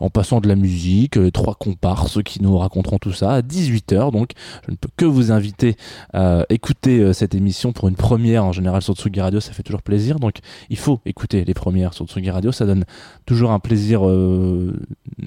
En 0.00 0.10
passant 0.10 0.40
de 0.40 0.48
la 0.48 0.54
musique, 0.56 1.18
euh, 1.18 1.30
trois 1.30 1.54
comparses 1.54 2.22
qui 2.22 2.42
nous 2.42 2.56
raconteront 2.56 2.98
tout 2.98 3.12
ça 3.12 3.32
à 3.32 3.42
18h. 3.42 4.12
Donc 4.12 4.30
je 4.66 4.70
ne 4.70 4.76
peux 4.76 4.88
que 4.96 5.04
vous 5.04 5.30
inviter 5.32 5.76
à 6.12 6.44
écouter 6.48 7.00
euh, 7.00 7.12
cette 7.12 7.34
émission 7.34 7.72
pour 7.72 7.88
une 7.88 7.96
première 7.96 8.44
en 8.44 8.52
général 8.52 8.82
sur 8.82 8.94
Tsugi 8.94 9.20
Radio, 9.20 9.40
ça 9.40 9.52
fait 9.52 9.62
toujours 9.62 9.82
plaisir. 9.82 10.18
Donc 10.18 10.36
il 10.70 10.78
faut 10.78 11.00
écouter 11.06 11.44
les 11.44 11.54
premières 11.54 11.94
sur 11.94 12.06
Tsugi 12.06 12.30
Radio, 12.30 12.52
ça 12.52 12.66
donne 12.66 12.84
toujours 13.26 13.50
un 13.50 13.58
plaisir 13.58 14.08
euh, 14.08 14.72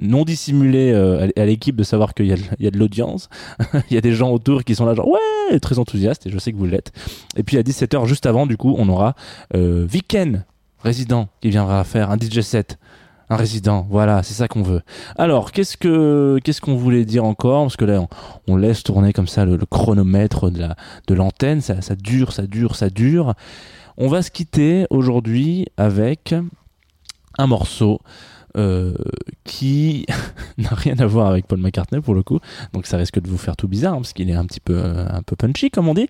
non 0.02 0.24
dissimulé 0.24 0.92
euh, 0.92 1.30
à 1.36 1.46
l'équipe 1.46 1.76
de 1.76 1.84
savoir 1.84 2.14
qu'il 2.14 2.28
y 2.28 2.34
a 2.68 2.72
de, 2.72 2.78
l'audience, 2.78 3.30
il 3.90 3.94
y 3.94 3.98
a 3.98 4.02
des 4.02 4.14
gens 4.14 4.32
autour 4.32 4.64
qui 4.64 4.76
sont 4.76 4.86
là 4.86 4.94
genre 4.94 5.08
ouais, 5.08 5.60
très 5.60 5.80
enthousiastes 5.80 6.28
et 6.28 6.30
je 6.30 6.38
sais 6.38 6.52
que 6.52 6.58
vous 6.58 6.66
l'êtes. 6.66 6.92
Et 7.36 7.44
puis 7.44 7.58
à 7.58 7.62
17h 7.62 8.06
juste 8.06 8.26
avant 8.26 8.46
du 8.46 8.58
coup, 8.58 8.76
on 8.78 8.90
aura 8.90 9.16
euh, 9.56 9.88
résident 10.80 11.28
qui 11.42 11.50
viendra 11.50 11.84
faire 11.84 12.12
un 12.12 12.18
DJ 12.18 12.42
set. 12.42 12.78
Un 13.28 13.38
résident, 13.38 13.88
voilà, 13.90 14.22
c'est 14.22 14.36
ça 14.36 14.48
qu'on 14.48 14.62
veut. 14.62 14.82
Alors, 15.18 15.52
qu'est-ce 15.52 15.78
que 15.78 16.38
qu'est-ce 16.44 16.62
qu'on 16.62 16.76
voulait 16.76 17.06
dire 17.06 17.26
encore? 17.26 17.64
Parce 17.64 17.76
que 17.76 17.86
là, 17.86 18.06
on, 18.48 18.56
laisse 18.56 18.84
tourner 18.84 19.14
comme 19.14 19.28
ça 19.28 19.46
le, 19.46 19.58
chronomètre 19.58 20.52
de 20.52 20.60
la 20.60 20.76
de 21.08 21.16
l'antenne, 21.16 21.60
ça 21.62 21.96
dure, 21.96 22.34
ça 22.34 22.46
dure, 22.46 22.76
ça 22.76 22.92
dure. 22.92 23.34
On 23.98 24.10
va 24.10 24.22
se 24.22 24.30
quitter 24.30 24.86
aujourd'hui 24.90 25.68
avec 25.78 26.36
un 27.38 27.48
morceau 27.48 28.02
euh, 28.58 28.94
qui 29.46 30.06
n'a 30.58 30.70
rien 30.70 30.96
à 31.00 31.06
voir 31.06 31.28
avec 31.28 31.48
Paul 31.48 31.60
McCartney 31.60 32.02
pour 32.02 32.14
le 32.14 32.22
coup, 32.22 32.40
donc 32.74 32.88
ça 32.88 32.98
risque 32.98 33.22
de 33.22 33.30
vous 33.30 33.38
faire 33.38 33.56
tout 33.56 33.70
bizarre 33.70 33.94
hein, 33.94 33.98
parce 33.98 34.12
qu'il 34.12 34.30
est 34.30 34.36
un 34.36 34.46
petit 34.46 34.60
peu 34.60 34.76
euh, 34.76 35.06
un 35.10 35.22
peu 35.22 35.38
punchy 35.38 35.70
comme 35.70 35.88
on 35.88 35.94
dit. 35.94 36.08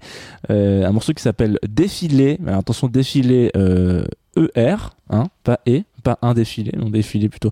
Euh, 0.49 0.83
un 0.83 0.91
morceau 0.91 1.13
qui 1.13 1.21
s'appelle 1.21 1.59
Défilé. 1.67 2.39
Alors, 2.47 2.59
attention, 2.59 2.87
Défilé 2.87 3.51
euh, 3.55 4.05
ER, 4.55 4.75
pas 5.43 5.59
E, 5.67 5.81
pas 6.01 6.17
un 6.23 6.33
défilé, 6.33 6.71
non 6.77 6.89
défilé 6.89 7.29
plutôt 7.29 7.51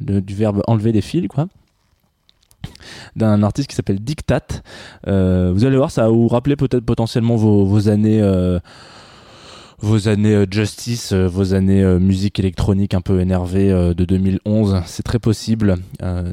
du 0.00 0.34
verbe 0.34 0.62
enlever 0.66 0.90
des 0.90 1.02
fils 1.02 1.28
quoi. 1.28 1.46
d'un 3.14 3.44
artiste 3.44 3.68
qui 3.70 3.76
s'appelle 3.76 4.00
Dictat. 4.00 4.46
Vous 5.06 5.64
allez 5.64 5.76
voir, 5.76 5.92
ça 5.92 6.02
va 6.02 6.08
vous 6.08 6.26
rappeler 6.26 6.56
peut-être 6.56 6.84
potentiellement 6.84 7.36
vos 7.36 7.88
années. 7.88 8.20
Vos 9.80 10.08
années 10.08 10.34
euh, 10.34 10.46
Justice, 10.50 11.12
euh, 11.12 11.26
vos 11.28 11.54
années 11.54 11.82
euh, 11.82 11.98
musique 11.98 12.38
électronique 12.40 12.94
un 12.94 13.00
peu 13.00 13.20
énervée 13.20 13.68
de 13.70 14.04
2011, 14.04 14.82
c'est 14.86 15.02
très 15.02 15.18
possible. 15.18 15.76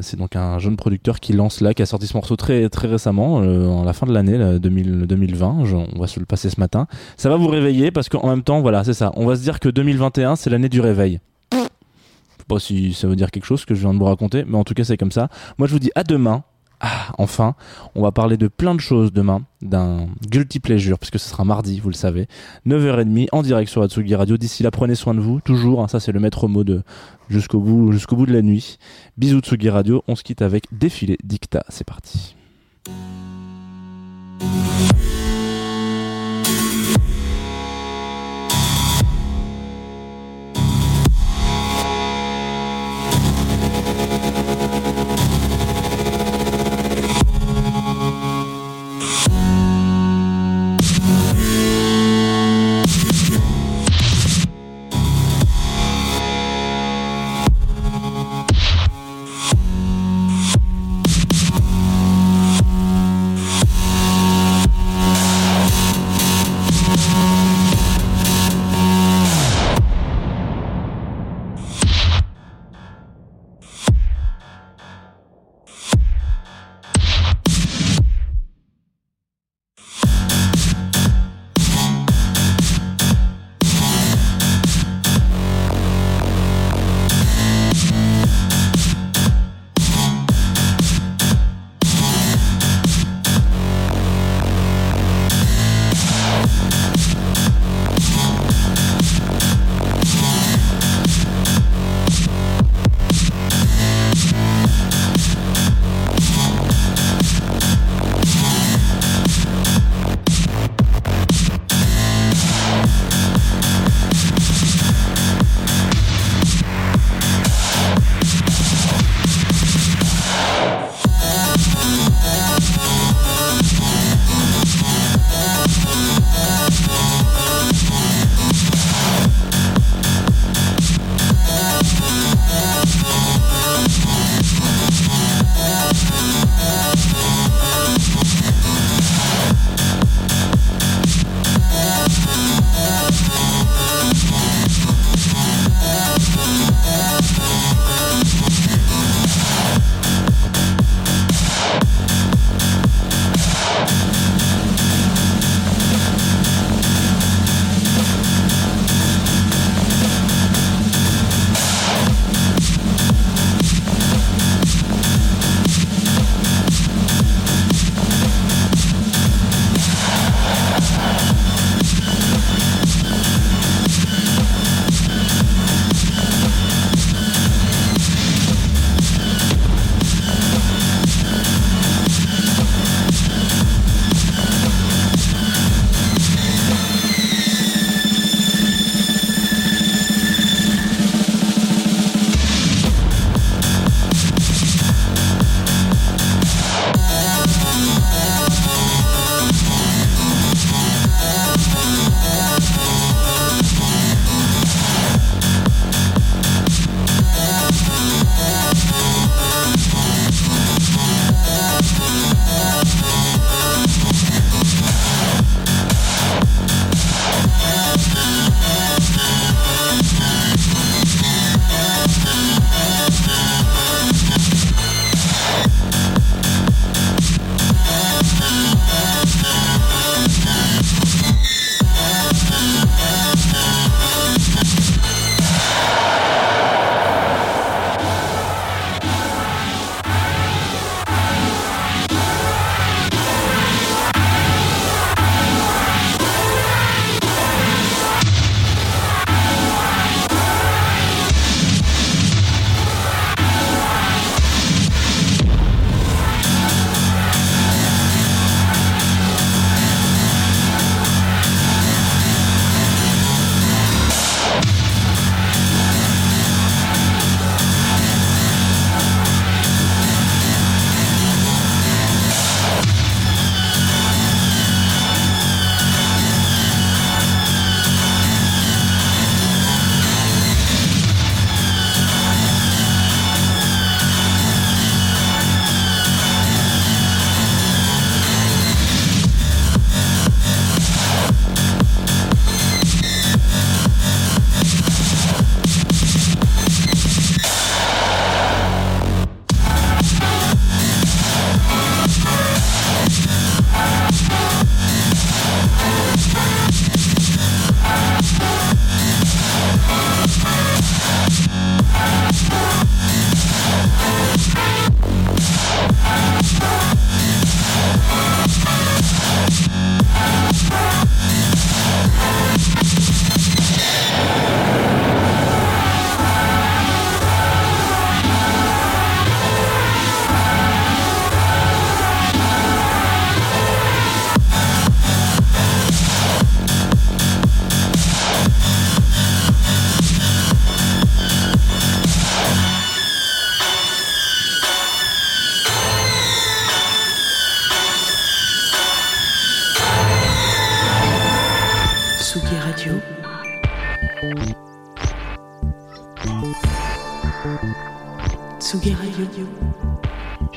C'est 0.02 0.18
donc 0.18 0.36
un 0.36 0.58
jeune 0.60 0.76
producteur 0.78 1.20
qui 1.20 1.34
lance 1.34 1.62
là, 1.62 1.74
qui 1.74 1.82
a 1.82 1.86
sorti 1.86 2.08
ce 2.08 2.14
morceau 2.16 2.36
très 2.36 2.70
très 2.70 2.88
récemment, 2.88 3.36
en 3.36 3.84
la 3.84 3.94
fin 3.94 4.06
de 4.08 4.14
l'année 4.14 4.38
là, 4.38 4.58
2000 4.60 5.06
2020. 5.08 5.66
Je- 5.66 5.76
on 5.76 6.00
va 6.00 6.08
se 6.08 6.20
le 6.20 6.26
passer 6.26 6.50
ce 6.50 6.60
matin. 6.60 6.88
Ça 7.18 7.30
va 7.30 7.36
vous 7.38 7.48
réveiller 7.48 7.92
parce 7.92 8.10
qu'en 8.10 8.28
même 8.28 8.44
temps, 8.44 8.62
voilà, 8.62 8.84
c'est 8.84 8.94
ça. 8.94 9.12
On 9.16 9.26
va 9.26 9.36
se 9.36 9.42
dire 9.42 9.60
que 9.60 9.70
2021, 9.70 10.36
c'est 10.36 10.50
l'année 10.50 10.70
du 10.70 10.82
réveil. 10.82 11.20
Je 11.52 11.58
sais 11.58 12.46
pas 12.48 12.60
si 12.60 12.94
ça 12.94 13.08
veut 13.08 13.16
dire 13.16 13.32
quelque 13.32 13.46
chose 13.46 13.66
que 13.66 13.74
je 13.76 13.82
viens 13.82 13.94
de 13.94 14.00
vous 14.00 14.06
raconter, 14.06 14.44
mais 14.48 14.58
en 14.58 14.64
tout 14.64 14.74
cas 14.74 14.84
c'est 14.84 14.98
comme 14.98 15.12
ça. 15.12 15.30
Moi 15.58 15.68
je 15.68 15.74
vous 15.74 15.80
dis 15.80 15.92
à 15.96 16.04
demain. 16.04 16.44
Ah, 16.88 17.08
enfin, 17.18 17.56
on 17.96 18.04
va 18.04 18.12
parler 18.12 18.38
de 18.38 18.48
plein 18.48 18.76
de 18.76 18.80
choses 18.80 19.12
demain, 19.12 19.42
d'un 19.64 20.06
guilty 20.30 20.60
pleasure, 20.60 21.00
puisque 21.00 21.18
ce 21.18 21.28
sera 21.28 21.44
mardi, 21.44 21.80
vous 21.80 21.90
le 21.90 21.96
savez, 21.96 22.28
9h30 22.68 23.28
en 23.32 23.42
direct 23.42 23.72
sur 23.72 23.82
Atsugi 23.82 24.14
Radio. 24.14 24.38
D'ici 24.38 24.62
là, 24.62 24.70
prenez 24.70 24.94
soin 24.94 25.16
de 25.16 25.20
vous, 25.20 25.42
toujours, 25.42 25.82
hein, 25.82 25.88
ça 25.88 26.00
c'est 26.00 26.12
le 26.12 26.20
maître 26.20 26.48
mot 26.48 26.64
de 26.64 26.84
jusqu'au 27.28 27.60
bout, 27.60 27.92
jusqu'au 27.92 28.16
bout 28.16 28.28
de 28.28 28.34
la 28.34 28.44
nuit. 28.44 28.78
Bisous 29.18 29.40
Tsugi 29.40 29.72
Radio, 29.72 30.04
on 30.08 30.16
se 30.16 30.22
quitte 30.22 30.44
avec 30.44 30.66
Défilé 30.72 31.18
Dicta, 31.24 31.64
c'est 31.70 31.88
parti. 31.88 32.36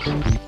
La 0.09 0.48